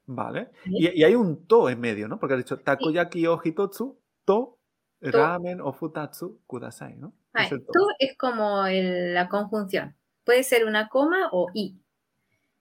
[0.06, 0.50] Vale.
[0.66, 2.18] Y, hay un to en medio, ¿no?
[2.18, 4.58] Porque has dicho takoyaki o hitotsu, to,
[5.00, 7.14] ramen o futatsu kudasai, ¿no?
[7.34, 7.88] Es to.
[7.98, 9.96] es como la conjunción.
[10.24, 11.80] Puede ser una coma o i.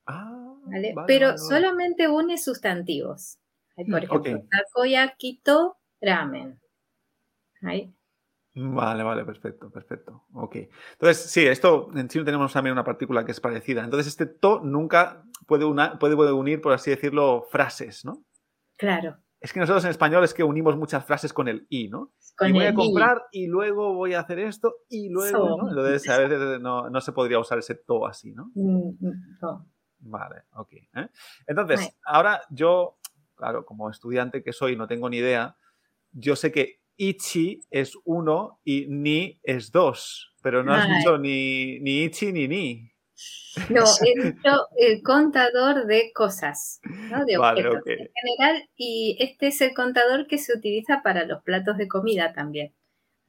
[0.05, 0.95] Ah, ¿vale?
[1.05, 3.37] Pero solamente une sustantivos.
[3.75, 6.59] Por ejemplo, takoyaki to ramen.
[7.61, 7.93] Ahí.
[8.55, 10.25] Vale, vale, perfecto, perfecto.
[10.33, 10.57] Ok.
[10.93, 13.83] Entonces, sí, esto en chino tenemos también una partícula que es parecida.
[13.83, 18.23] Entonces, este to nunca puede, una, puede unir, por así decirlo, frases, ¿no?
[18.77, 19.17] Claro.
[19.39, 22.13] Es que nosotros en español es que unimos muchas frases con el i, ¿no?
[22.39, 25.69] y voy a comprar y luego voy a hacer esto y luego, ¿no?
[25.69, 28.51] Entonces, a veces no, se podría usar ese to así, ¿no?
[28.53, 29.67] Mm, mm, no.
[29.99, 30.73] Vale, ok.
[30.73, 31.09] ¿eh?
[31.47, 32.97] Entonces, ahora yo
[33.43, 35.57] claro, como estudiante que soy, no tengo ni idea,
[36.11, 41.79] yo sé que Ichi es uno y Ni es dos, pero no has dicho ni,
[41.81, 42.93] ni Ichi ni Ni.
[43.69, 47.25] No, he dicho el contador de cosas, ¿no?
[47.25, 51.77] de objetos en general, y este es el contador que se utiliza para los platos
[51.77, 52.73] de comida también.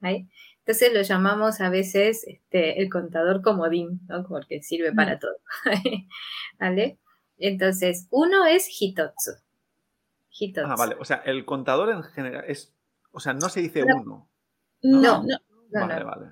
[0.01, 4.25] Entonces lo llamamos a veces este, el contador comodín, ¿no?
[4.27, 5.19] porque sirve para mm.
[5.19, 5.37] todo.
[6.59, 6.99] ¿Vale?
[7.37, 9.31] Entonces, uno es hitotsu.
[10.65, 10.95] Ah, vale.
[10.99, 12.73] O sea, el contador en general es.
[13.11, 14.29] O sea, no se dice uno.
[14.83, 15.37] No, no.
[15.71, 16.31] vale, vale.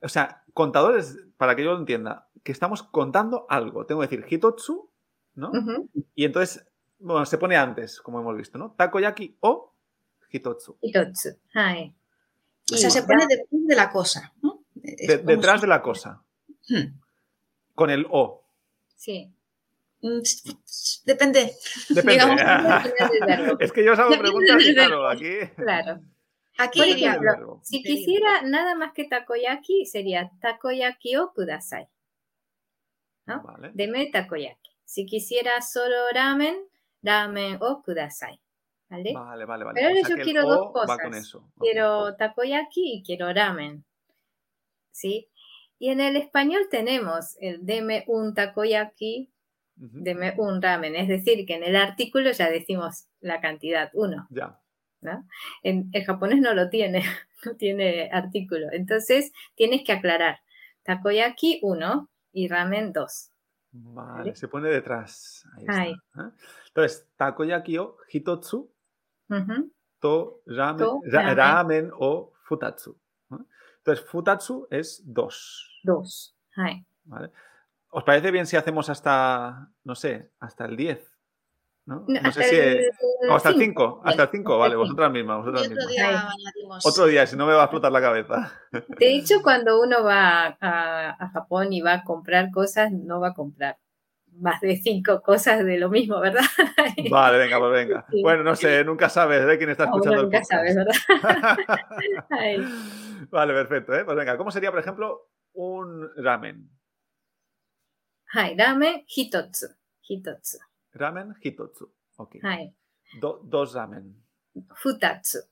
[0.00, 3.86] O sea, contadores, para que yo lo entienda, que estamos contando algo.
[3.86, 4.90] Tengo que decir hitotsu,
[5.34, 5.52] ¿no?
[6.14, 6.66] Y entonces,
[6.98, 8.72] bueno, se pone antes, como hemos visto, ¿no?
[8.72, 9.72] Takoyaki o
[10.30, 10.78] hitotsu.
[10.80, 11.36] Hitotsu.
[12.72, 14.64] O sea, se pone detrás de la cosa, ¿no?
[14.74, 16.22] detrás de la cosa.
[16.68, 16.98] Hmm.
[17.74, 18.44] Con el o.
[18.94, 19.35] Sí.
[20.02, 20.20] Mm,
[21.04, 21.52] depende.
[23.60, 25.38] Es que yo os hago preguntas y claro, aquí.
[25.56, 26.00] Claro.
[26.58, 31.86] Aquí, Por ejemplo, si quisiera nada más que takoyaki, sería takoyaki o kudasai.
[33.26, 33.42] ¿no?
[33.42, 33.72] Vale.
[33.74, 34.70] Deme takoyaki.
[34.84, 36.56] Si quisiera solo ramen,
[37.02, 38.40] ramen o kudasai.
[38.88, 39.12] ¿Vale?
[39.12, 39.74] Vale, vale, vale.
[39.74, 40.98] Pero ahora yo quiero dos cosas.
[41.58, 43.84] Quiero takoyaki y quiero ramen.
[44.92, 45.28] ¿Sí?
[45.78, 49.30] Y en el español tenemos el deme un takoyaki
[49.76, 50.96] deme un ramen.
[50.96, 54.26] Es decir, que en el artículo ya decimos la cantidad, uno.
[54.30, 54.60] Ya.
[55.62, 57.02] En el japonés no lo tiene,
[57.44, 58.68] no tiene artículo.
[58.72, 60.40] Entonces tienes que aclarar.
[60.82, 63.30] Takoyaki, uno, y ramen, dos.
[63.72, 65.44] Vale, se pone detrás.
[65.56, 66.22] Ahí está.
[66.22, 66.30] ¿eh?
[66.68, 68.70] Entonces, takoyaki o hitotsu,
[70.00, 72.98] to, ramen, o futatsu.
[73.78, 75.80] Entonces, futatsu es dos.
[75.82, 76.36] Dos.
[77.04, 77.30] Vale.
[77.96, 81.02] ¿Os parece bien si hacemos hasta, no sé, hasta el 10?
[81.86, 82.04] ¿no?
[82.06, 83.30] no sé si.
[83.30, 84.02] hasta el 5.
[84.04, 85.38] Hasta el 5, vale, vosotras mismas.
[85.38, 86.28] Vosotras otro, Día
[86.84, 88.52] otro día, si no me va a explotar la cabeza.
[88.70, 93.32] De hecho, cuando uno va a, Japón y va a comprar cosas, no va a
[93.32, 93.78] comprar
[94.30, 96.44] más de cinco cosas de lo mismo, ¿verdad?
[97.10, 98.04] Vale, venga, pues venga.
[98.22, 100.94] Bueno, no sé, nunca sabes de quién está escuchando nunca sabes, ¿verdad?
[103.30, 103.94] vale, perfecto.
[103.94, 104.04] ¿eh?
[104.04, 106.75] Pues venga, ¿cómo sería, por ejemplo, un ramen?
[108.25, 109.77] はい、ラーメン一つ。
[110.01, 110.59] 一つ。
[110.93, 111.87] ラーメン一つ。
[112.17, 112.41] OK。
[112.41, 112.73] はい。
[113.21, 114.13] ど、dos ramen。
[114.73, 115.47] 二つ。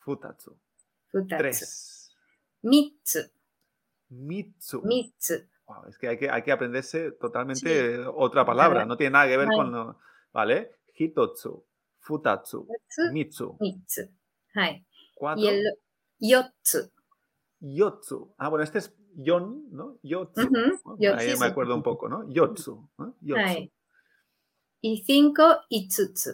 [0.00, 0.52] 二つ。
[1.12, 1.38] 二つ。
[1.38, 2.10] tres。
[2.62, 3.30] mitsu.
[4.10, 4.82] Mitsu.
[4.82, 5.46] Mitsu.
[5.66, 8.02] Wow, es que hay, que hay que aprenderse totalmente sí.
[8.14, 9.56] otra palabra, no tiene nada que ver Vale.
[9.56, 9.72] con...
[9.72, 9.98] lo-
[10.32, 10.76] ¿Vale?
[10.98, 11.64] Hitotsu,
[12.00, 12.68] futatsu,
[13.12, 13.56] Mitsu.
[13.58, 13.58] mitsu.
[13.60, 14.10] 3つ。
[14.54, 14.84] はい。
[15.14, 15.42] Cuatro.
[15.42, 15.64] Y el
[16.20, 16.92] 4つ。
[17.60, 18.34] Yotsu.
[18.36, 19.97] Ah, bueno, este es yon, ¿no?
[20.03, 20.49] Yotsu.
[21.17, 22.27] Ahí me acuerdo un poco, ¿no?
[22.29, 22.89] Yotsu.
[22.97, 23.15] ¿no?
[23.21, 23.71] Yotsu.
[24.81, 26.31] Y cinco, Itsutsu.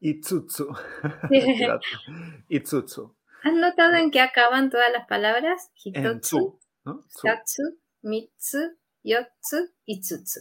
[0.00, 0.68] Itsutsu.
[2.48, 3.14] itsutsu.
[3.42, 5.70] ¿Has notado en qué acaban todas las palabras?
[5.74, 6.58] Hitotsu,
[7.08, 8.58] Satsu, Mitsu,
[9.02, 10.40] Yotsu, Itsutsu.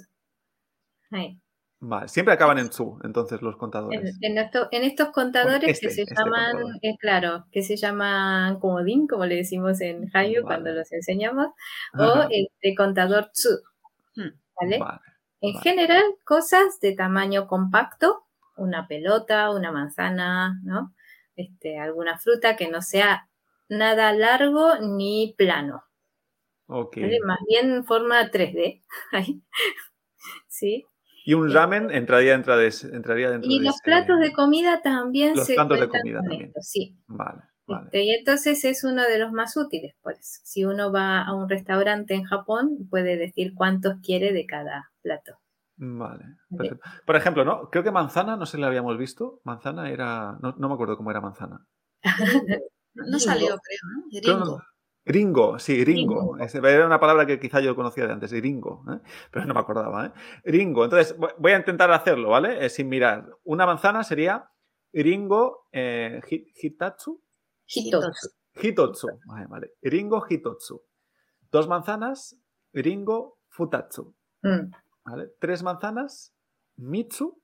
[1.80, 4.18] Vale, siempre acaban en su, entonces los contadores.
[4.22, 8.60] En, en, en estos contadores que este, se este llaman, eh, claro, que se llaman
[8.60, 11.50] comodín, como le decimos en Hayu cuando los enseñamos,
[11.94, 13.50] o este contador tsu.
[14.16, 14.34] Hmm.
[14.60, 14.80] ¿vale?
[15.42, 18.24] en general, cosas de tamaño compacto,
[18.56, 20.96] una pelota, una manzana, ¿no?
[21.36, 23.30] Este, alguna fruta que no sea
[23.70, 25.84] nada largo ni plano.
[27.24, 28.84] Más bien forma 3D.
[30.48, 30.88] ¿Sí?
[31.28, 34.32] Y un ramen entraría, dentro de ese- entraría dentro Y de los ese- platos de
[34.32, 36.48] comida también Los se platos de comida con también.
[36.50, 36.98] esto, sí.
[37.08, 37.86] Vale, vale.
[37.88, 40.40] Este, y entonces es uno de los más útiles, pues.
[40.46, 45.34] Si uno va a un restaurante en Japón, puede decir cuántos quiere de cada plato.
[45.76, 46.24] Vale.
[47.06, 47.70] Por ejemplo, ¿no?
[47.72, 49.42] Creo que manzana, no sé si la habíamos visto.
[49.44, 50.38] Manzana era.
[50.42, 51.68] No, no me acuerdo cómo era manzana.
[52.96, 54.06] No salió, creo, ¿no?
[54.22, 54.62] Creo-.
[55.08, 56.36] Ringo, sí, ringo.
[56.38, 56.68] Ringo.
[56.68, 59.00] Era una palabra que quizá yo conocía de antes, ringo, ¿eh?
[59.32, 60.08] pero no me acordaba.
[60.08, 60.12] ¿eh?
[60.44, 60.84] Ringo.
[60.84, 62.66] Entonces, vo- voy a intentar hacerlo, ¿vale?
[62.66, 63.26] Eh, sin mirar.
[63.46, 64.50] Una manzana sería
[64.94, 67.22] ringo hi- hitatsu,
[67.66, 68.30] Hitotsu.
[68.62, 69.08] hitotsu.
[69.26, 69.72] Vale, vale.
[69.82, 70.82] Ringo hitotsu.
[71.52, 72.36] Dos manzanas,
[72.74, 74.14] ringo futatsu.
[74.44, 74.72] Mm.
[75.06, 75.30] ¿vale?
[75.40, 76.34] Tres manzanas,
[76.78, 77.42] mitsu.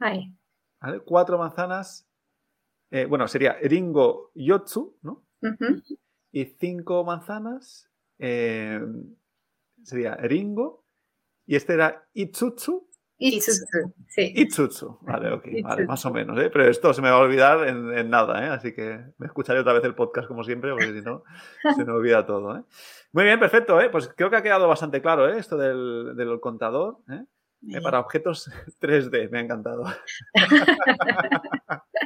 [0.00, 0.32] Hai.
[0.80, 1.00] ¿vale?
[1.00, 2.06] Cuatro manzanas,
[3.08, 5.24] bueno, sería ringo yotsu, ¿no?
[5.42, 5.82] Ujú.
[6.32, 8.80] Y cinco manzanas eh,
[9.82, 10.84] sería ringo.
[11.46, 12.88] Y este era itsutsu.
[13.18, 13.92] Itsutsu.
[14.08, 14.32] Sí.
[14.34, 14.98] Itsutsu.
[15.02, 16.38] Vale, ok, vale, más o menos.
[16.38, 16.48] ¿eh?
[16.50, 18.48] Pero esto se me va a olvidar en, en nada, ¿eh?
[18.48, 21.24] Así que me escucharé otra vez el podcast como siempre, porque si no,
[21.76, 22.56] se me olvida todo.
[22.56, 22.62] ¿eh?
[23.12, 23.80] Muy bien, perfecto.
[23.80, 23.90] ¿eh?
[23.90, 25.38] Pues creo que ha quedado bastante claro ¿eh?
[25.38, 26.98] esto del, del contador.
[27.68, 28.50] Eh, para objetos
[28.80, 29.84] 3D, me ha encantado.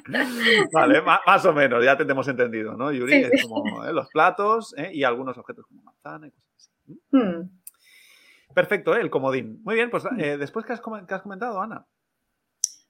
[0.73, 3.13] vale, más o menos, ya te hemos entendido, ¿no, Yuri?
[3.25, 3.93] Sí, Es como ¿eh?
[3.93, 4.91] los platos ¿eh?
[4.93, 7.01] y algunos objetos como manzana y cosas así.
[7.11, 7.51] Mm.
[8.55, 9.01] Perfecto, ¿eh?
[9.01, 9.61] el comodín.
[9.65, 11.87] Muy bien, pues eh, después, ¿qué has, has comentado, Ana?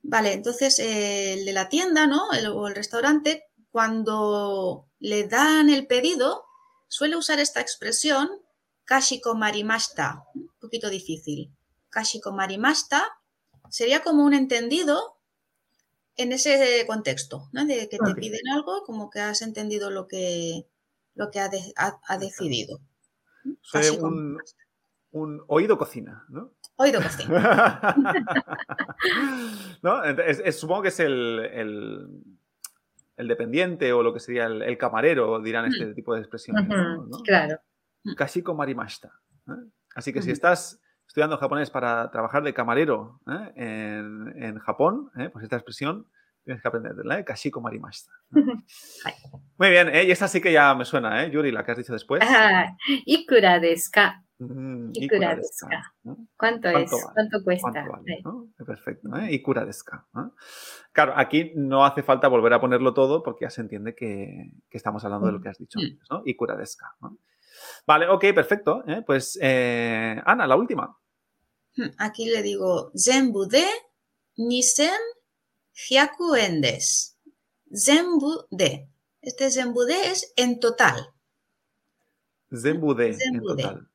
[0.02, 2.32] Vale, entonces eh, el de la tienda, ¿no?
[2.32, 6.44] El- o el restaurante, cuando le dan el pedido,
[6.88, 8.28] suele usar esta expresión
[8.84, 11.50] kashiko marimashita, un poquito difícil.
[11.88, 13.02] Kashiko marimashita
[13.70, 15.13] sería como un entendido
[16.16, 17.64] en ese contexto, ¿no?
[17.66, 20.66] De que te piden algo, como que has entendido lo que,
[21.14, 22.78] lo que ha, de- ha- ha decidido.
[23.62, 23.88] Soy
[25.12, 26.52] un, oído cocina, ¿no?
[26.76, 27.94] Oído cocina.
[29.82, 30.02] ¿No?
[30.04, 32.08] Es- es- supongo que es el, el-
[33.16, 36.66] el dependiente o lo que sería el, el camarero, dirán este tipo de expresiones.
[36.68, 36.98] ¿no?
[37.02, 37.18] Ujú, ¿no?
[37.18, 37.58] Claro.
[38.16, 39.12] Kashiko marimashita.
[39.48, 39.52] ¿eh?
[39.94, 40.80] Así que si estás
[41.14, 43.52] estudiando japonés para trabajar de camarero ¿eh?
[43.54, 45.30] en, en Japón, ¿eh?
[45.32, 46.08] pues esta expresión
[46.42, 47.24] tienes que aprenderla, ¿eh?
[47.24, 48.10] Kashiko marimashita.
[49.58, 50.02] Muy bien, ¿eh?
[50.06, 51.30] y esta sí que ya me suena, ¿eh?
[51.30, 52.20] Yuri, la que has dicho después.
[52.26, 54.24] Ah, ikura desu ka?
[54.40, 55.38] Mm, ikura.
[56.02, 56.90] ¿Cuánto, ¿Cuánto es?
[56.90, 57.04] vale?
[57.14, 57.70] ¿Cuánto cuesta?
[57.70, 58.12] ¿Cuánto vale?
[58.16, 58.22] Hai.
[58.24, 58.48] ¿no?
[58.66, 59.32] Perfecto, ¿eh?
[59.34, 60.34] Ikura desu ka, ¿no?
[60.90, 64.76] Claro, aquí no hace falta volver a ponerlo todo porque ya se entiende que, que
[64.76, 65.84] estamos hablando de lo que has dicho Mm.
[65.84, 66.22] antes, ¿no?
[66.26, 66.78] Ikura desu.
[67.86, 68.82] Vale, ok, perfecto.
[69.06, 70.98] Pues, Ana, la última.
[71.98, 73.66] Aquí le digo, zenbu de
[74.36, 75.00] nisen
[75.72, 77.14] hyaku en desu.
[77.74, 78.88] Zenbu de.
[79.20, 81.12] Este zenbu de es en total.
[82.52, 83.88] Zenbu de, en total.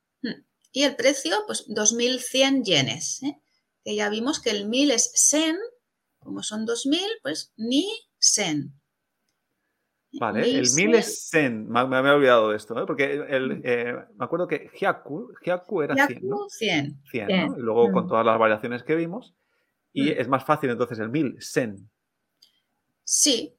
[0.72, 3.24] Y el precio, pues 2.100 yenes.
[3.24, 3.42] ¿eh?
[3.84, 5.58] Que ya vimos que el 1000 es sen.
[6.20, 8.79] Como son 2.000, pues ni sen.
[10.14, 11.70] Vale, el mil es sen.
[11.70, 12.86] Me, me había olvidado de esto, ¿eh?
[12.88, 16.38] porque el, eh, me acuerdo que hyaku, hyaku era 100, ¿no?
[16.38, 17.02] Hyaku 100.
[17.12, 17.48] 100, Cien.
[17.48, 17.58] ¿no?
[17.58, 18.08] Y luego con Mm.
[18.08, 19.36] todas las variaciones que vimos.
[19.94, 20.14] Y Mm.
[20.18, 21.90] es más fácil entonces el mil, sen.
[23.04, 23.56] Sí,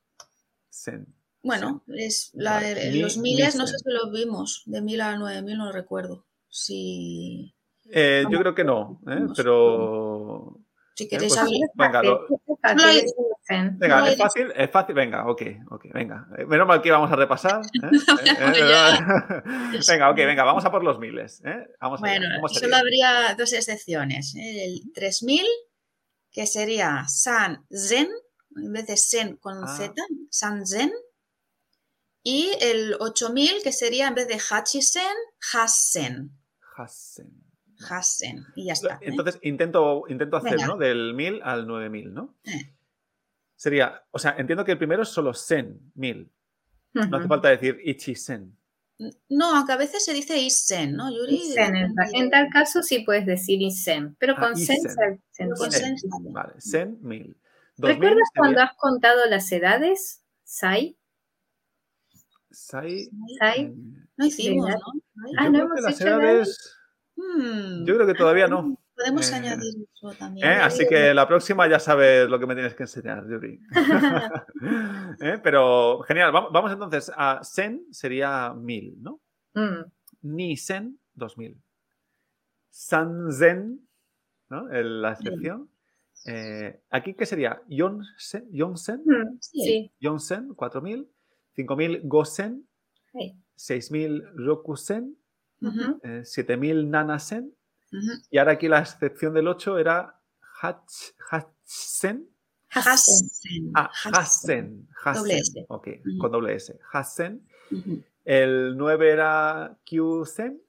[0.68, 1.06] Sen.
[1.42, 2.94] bueno, es la- Vale.
[3.00, 4.62] los miles no sé si los vimos.
[4.66, 6.26] De 1000 a 9000 no recuerdo.
[6.48, 7.54] Si,
[7.92, 9.00] Eh, yo creo que no,
[9.36, 10.58] pero...
[10.94, 11.58] si queréis pues, saber.
[11.74, 12.26] venga, lo-
[13.50, 16.28] Venga, No es fácil, es fácil, venga, ok, ok, venga.
[16.38, 17.60] Eh, Menos mal que íbamos a repasar.
[17.82, 17.88] ¿eh?
[18.24, 21.42] Eh, eh, venga, ok, venga, vamos a por los miles.
[21.44, 21.66] ¿eh?
[21.80, 24.34] Vamos a ver, Bueno, ¿cómo solo habría dos excepciones.
[24.36, 24.64] ¿eh?
[24.64, 25.44] El 3000,
[26.30, 28.08] que sería San Zen,
[28.56, 29.76] en vez de Sen con Ah.
[29.76, 29.94] Z,
[30.30, 30.92] San Zen.
[32.22, 35.02] Y el 8000, que sería en vez de hachisen,
[35.54, 36.30] hasen.
[36.76, 37.30] Hasen.
[37.88, 38.44] Hasen.
[38.56, 38.94] Y ya está.
[38.96, 38.98] ¿eh?
[39.08, 40.76] Entonces intento, intento hacer, ¿no?
[40.76, 42.36] Del 1000 al 9000, ¿no?
[42.44, 42.74] Eh.
[43.64, 46.32] Sería, o sea, entiendo que el primero es solo sen, 1000.
[46.94, 48.56] No hace falta decir ichisen.
[49.28, 51.34] No, aunque a veces se dice isen, ¿no, Yuri?
[51.34, 54.76] Isen, en, ta- en tal caso sí puedes decir isen, pero Ah, con sen
[55.58, 56.32] con sen bien.
[56.32, 57.36] Vale, sen, 1000.
[57.76, 60.96] 2000 ¿Recuerdas cuando sería has contado las edades, Sai?
[62.50, 63.74] sai, Sai.
[64.16, 64.70] No hicimos.
[64.70, 64.76] ¿no?
[65.36, 66.76] Ah, yo no creo que hemos las hecho edades.
[67.16, 67.84] hmm.
[67.84, 68.79] Yo creo que todavía no.
[69.00, 70.46] Podemos Eh, añadir eso también.
[70.46, 70.54] ¿eh?
[70.56, 73.58] Así que la próxima ya sabes lo que me tienes que enseñar, Yuri.
[75.20, 75.38] ¿Eh?
[75.42, 76.32] Pero genial.
[76.32, 79.20] Vam- Vamos entonces a sen sería 1000, ¿no?
[79.54, 79.84] Mm,
[80.22, 81.56] Ni sen, 2000.
[82.70, 83.88] Sanzen,
[84.48, 84.68] ¿no?
[84.70, 85.70] El- la excepción.
[86.26, 87.62] Eh, ¿Aquí qué sería?
[87.68, 89.60] Yonsen, Yonsen, mm, Sí.
[89.64, 89.92] sí.
[90.00, 91.08] Yonsen, 4000.
[91.56, 92.68] 5000 Gosen,
[93.12, 93.34] Hey.
[93.56, 95.16] 6000 Rokusen,
[95.62, 97.54] Ujú, eh, 7000 Nanasen.
[97.92, 98.22] Ujú.
[98.30, 100.20] Y ahora aquí la excepción del 8 era
[100.62, 100.76] Hach,
[101.30, 102.28] Hachsen.
[102.72, 103.72] Hasen.
[103.74, 103.90] Ah.
[104.12, 104.88] Hassen.
[105.04, 105.22] Hassen.
[105.22, 105.64] Doble S.
[105.68, 106.18] Ok, Ujú.
[106.18, 106.78] con doble S.
[106.92, 107.46] Hassen.
[107.72, 108.02] Ujú.
[108.24, 110.60] El 9 era Kyusen.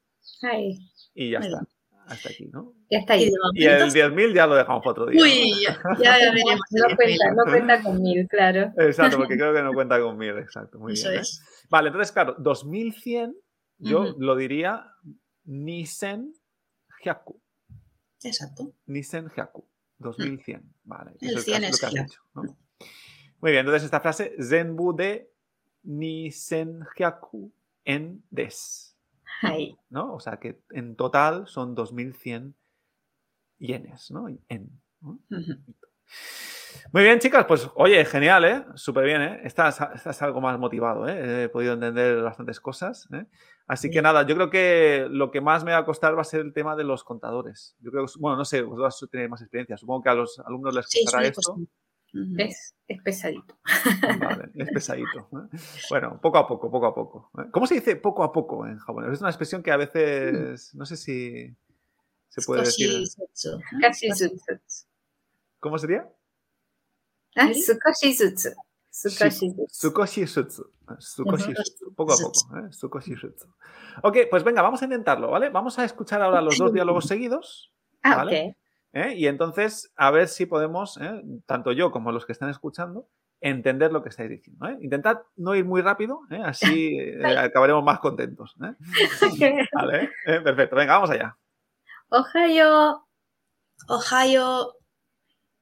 [0.41, 0.77] Ay,
[1.13, 1.61] Y ya Muy está.
[2.07, 2.73] Hasta aquí, ¿no?
[2.89, 3.29] ya está Y ahí.
[3.53, 5.19] Y el momento- 10.000 ya lo dejamos para otro día.
[5.19, 5.23] ¿no?
[5.25, 6.59] Uy, ya, ya veremos.
[6.71, 8.73] No cuenta, no cuenta con mil, claro.
[8.77, 10.79] Exacto, porque creo que no cuenta con 1000, exacto.
[10.79, 11.19] Muy Eso bien.
[11.19, 11.21] ¿eh?
[11.21, 11.41] es.
[11.69, 13.35] Vale, entonces, claro, 2100,
[13.77, 14.19] yo Ujú.
[14.19, 14.87] lo diría
[15.45, 16.33] Nisen
[17.03, 17.41] Hyaku.
[18.23, 18.73] Exacto.
[18.85, 19.67] Nisen Hyaku.
[19.99, 20.73] 2100.
[20.83, 21.11] Vale.
[21.21, 22.07] El eso es 100 lo es que has hyaku.
[22.09, 22.41] dicho, ¿no?
[23.41, 25.31] Muy bien, entonces esta frase, Zenbu de
[25.83, 27.51] Nisen Hyaku
[27.85, 28.97] en des.
[29.41, 30.13] Ay, ¿no?
[30.13, 32.55] O sea que en total son 2100
[33.57, 34.27] yenes, ¿no?
[34.49, 35.19] En, ¿no?
[35.29, 35.53] Ujú.
[36.91, 38.65] Muy bien, chicas, pues oye, genial, ¿eh?
[38.75, 39.41] Súper bien, ¿eh?
[39.43, 41.43] Estás, estás algo más motivado, ¿eh?
[41.43, 43.25] He podido entender bastantes cosas, ¿eh?
[43.67, 44.03] Así que Bien.
[44.03, 46.53] nada, yo creo que lo que más me va a costar va a ser el
[46.53, 47.75] tema de los contadores.
[47.79, 49.77] Yo creo que, bueno, no sé, vosotros tenéis más experiencia.
[49.77, 51.57] Supongo que a los alumnos les Sí, costará suele esto.
[52.37, 53.57] es, es pesadito.
[54.19, 55.29] Vale, es pesadito.
[55.31, 55.57] ¿eh?
[55.89, 57.31] Bueno, poco a poco, poco a poco.
[57.39, 57.45] ¿eh?
[57.51, 59.13] ¿Cómo se dice poco a poco en japonés?
[59.13, 61.55] Es una expresión que a veces, no sé si
[62.27, 63.07] se puede decir.
[63.07, 63.59] setsu,
[65.95, 66.20] ¿no?
[67.35, 67.51] ¿Cómo sería?
[67.51, 67.61] Ah, ¿Sí?
[67.61, 68.49] sukoshi zutsu.
[68.91, 69.65] Sukoshi zutsu.
[69.69, 70.71] Sukoshi Shutsu.
[70.99, 71.61] Sukoshi Ujú.
[71.61, 71.93] Shutsu.
[71.95, 72.57] Poco a poco.
[72.57, 73.35] ¿eh?
[74.03, 75.49] Ok, pues venga, vamos a intentarlo, ¿vale?
[75.49, 77.71] Vamos a escuchar ahora los dos diálogos seguidos.
[78.03, 78.49] Ah, Vale.
[78.49, 78.57] ok.
[78.93, 79.15] ¿eh?
[79.15, 81.21] Y entonces, a ver si podemos, ¿eh?
[81.45, 83.07] tanto yo como los que están escuchando,
[83.39, 84.67] entender lo que estáis diciendo.
[84.67, 84.77] ¿eh?
[84.81, 86.41] Intentad no ir muy rápido, ¿eh?
[86.43, 86.97] así
[87.37, 88.55] acabaremos más contentos.
[89.73, 90.75] Vale, perfecto.
[90.75, 91.37] Venga, vamos allá.
[92.09, 93.05] Ohayo,
[93.87, 94.75] Ohayo,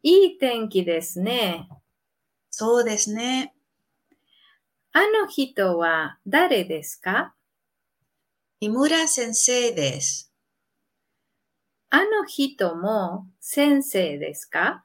[0.02, 1.68] いい天気ですね。
[2.50, 3.54] そうですね。
[4.94, 7.36] あの人は誰ですか？
[8.62, 10.34] 井村先生です。
[11.90, 14.84] あの人も先生ですか？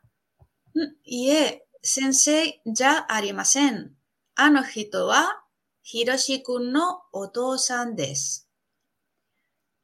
[0.75, 3.93] んいえ、先生じゃありません。
[4.35, 5.45] あの人は、
[5.83, 8.49] ひろしくんのお父さんです。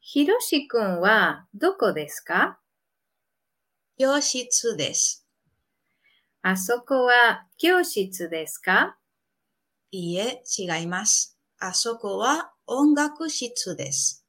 [0.00, 2.58] ひろしくんはどこですか？
[3.98, 5.19] 教室です。
[6.42, 8.96] あそこは教室ですか？
[9.90, 11.38] いいえ、違います。
[11.58, 14.24] あそこは音楽室です。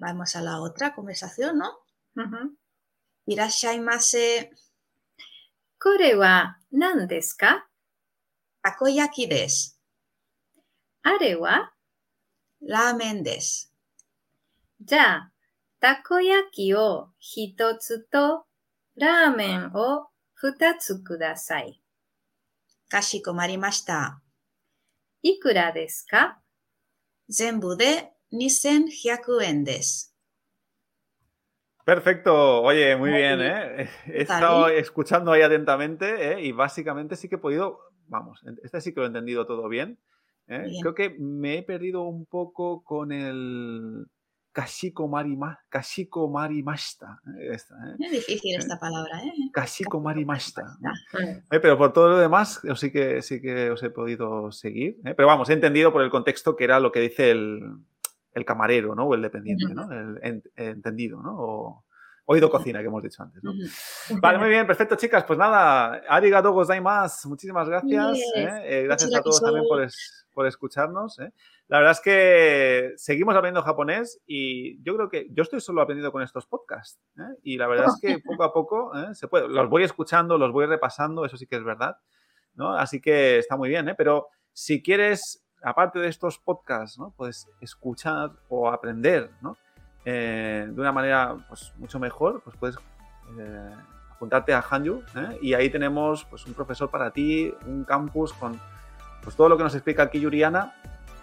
[0.00, 1.72] Vamos a la otra conversación, ¿no?
[3.26, 4.50] いらっしゃいませ。
[5.80, 7.66] これは何ですか？
[8.62, 9.80] たこ焼きです。
[11.02, 11.72] あれは？
[12.60, 13.72] ラーメンです。
[14.82, 15.32] じゃあ、
[15.80, 18.44] たこ焼きを一つと
[18.97, 21.81] ラーメンを二つください。
[22.89, 24.21] かしこまりました。
[25.21, 26.39] いくらですか
[27.29, 30.13] 全部で2100円です。
[31.85, 33.51] Perfecto, oye, muy Muy bien, bien.
[33.51, 33.89] ¿eh?
[34.05, 34.79] He Está estado bien.
[34.79, 36.41] escuchando ahí atentamente ¿eh?
[36.41, 39.99] y básicamente sí que he podido, vamos, este sí que lo he entendido todo bien.
[40.47, 40.59] ¿eh?
[40.59, 40.81] Bien.
[40.81, 44.05] Creo que me he perdido un poco con el
[44.58, 47.20] Kashiko Marima, Kashiko Marimashita.
[47.38, 47.50] ¿eh?
[47.54, 47.96] Esta, ¿eh?
[48.00, 49.32] Es difícil esta palabra, ¿eh?
[49.52, 50.62] Kashiko Marimashita.
[50.80, 50.90] ¿no?
[51.14, 54.50] うん Eh, Pero por todo lo demás, yo sí que, sí que os he podido
[54.50, 54.96] seguir.
[55.04, 55.14] ¿eh?
[55.14, 57.60] Pero vamos, he entendido por el contexto que era lo que dice el,
[58.34, 59.04] el camarero, ¿no?
[59.06, 59.90] O el dependiente, ¿no?
[59.92, 61.36] El en- entendido, ¿no?
[61.38, 61.84] O
[62.30, 63.52] oído cocina, que hemos dicho antes, ¿no?
[64.20, 65.24] Vale, muy bien, perfecto, chicas.
[65.24, 67.28] Pues nada, arigato gozaimasu.
[67.30, 68.18] Muchísimas gracias.
[68.36, 68.60] ¿eh?
[68.64, 71.18] Eh, gracias a todos también por, es- por escucharnos.
[71.20, 71.32] ¿eh?
[71.68, 76.12] La verdad es que seguimos aprendiendo japonés y yo creo que yo estoy solo aprendiendo
[76.12, 77.00] con estos podcasts.
[77.42, 79.48] Y la verdad es que poco a poco se puede.
[79.48, 81.96] Los voy escuchando, los voy repasando, eso sí que es verdad.
[82.54, 82.76] ¿no?
[82.76, 83.94] Así que está muy bien.
[83.96, 87.14] Pero si quieres, aparte de estos podcasts, ¿no?
[87.16, 89.56] Puedes escuchar o aprender, ¿no?
[90.04, 92.76] Eh, de una manera pues, mucho mejor, pues puedes
[93.38, 93.70] eh,
[94.10, 95.38] apuntarte a Hanyu ¿eh?
[95.42, 98.58] y ahí tenemos pues, un profesor para ti, un campus con
[99.22, 100.74] pues, todo lo que nos explica aquí Yuriana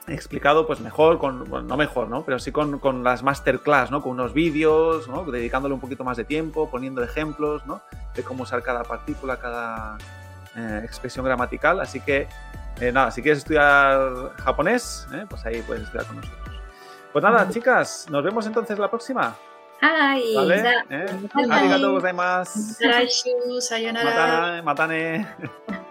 [0.07, 2.23] explicado pues mejor, con, bueno, no mejor, ¿no?
[2.23, 4.01] Pero sí con, con las masterclass, ¿no?
[4.01, 5.23] Con unos vídeos, ¿no?
[5.23, 7.82] Dedicándole un poquito más de tiempo, poniendo ejemplos, ¿no?
[8.13, 9.97] De cómo usar cada partícula, cada
[10.55, 11.80] eh, expresión gramatical.
[11.80, 12.28] Así que,
[12.80, 15.26] eh, nada, si quieres estudiar japonés, ¿eh?
[15.28, 16.45] pues ahí puedes estudiar con nosotros.
[17.16, 19.34] Pues nada, chicas, nos vemos entonces la próxima.
[19.80, 20.84] Ay, ¿Vale?
[20.89, 21.05] ¿Eh?
[21.49, 22.59] Arigatou gozaimasu.
[23.61, 24.61] Sayonara.
[24.61, 25.24] Matane.
[25.24, 25.84] matane.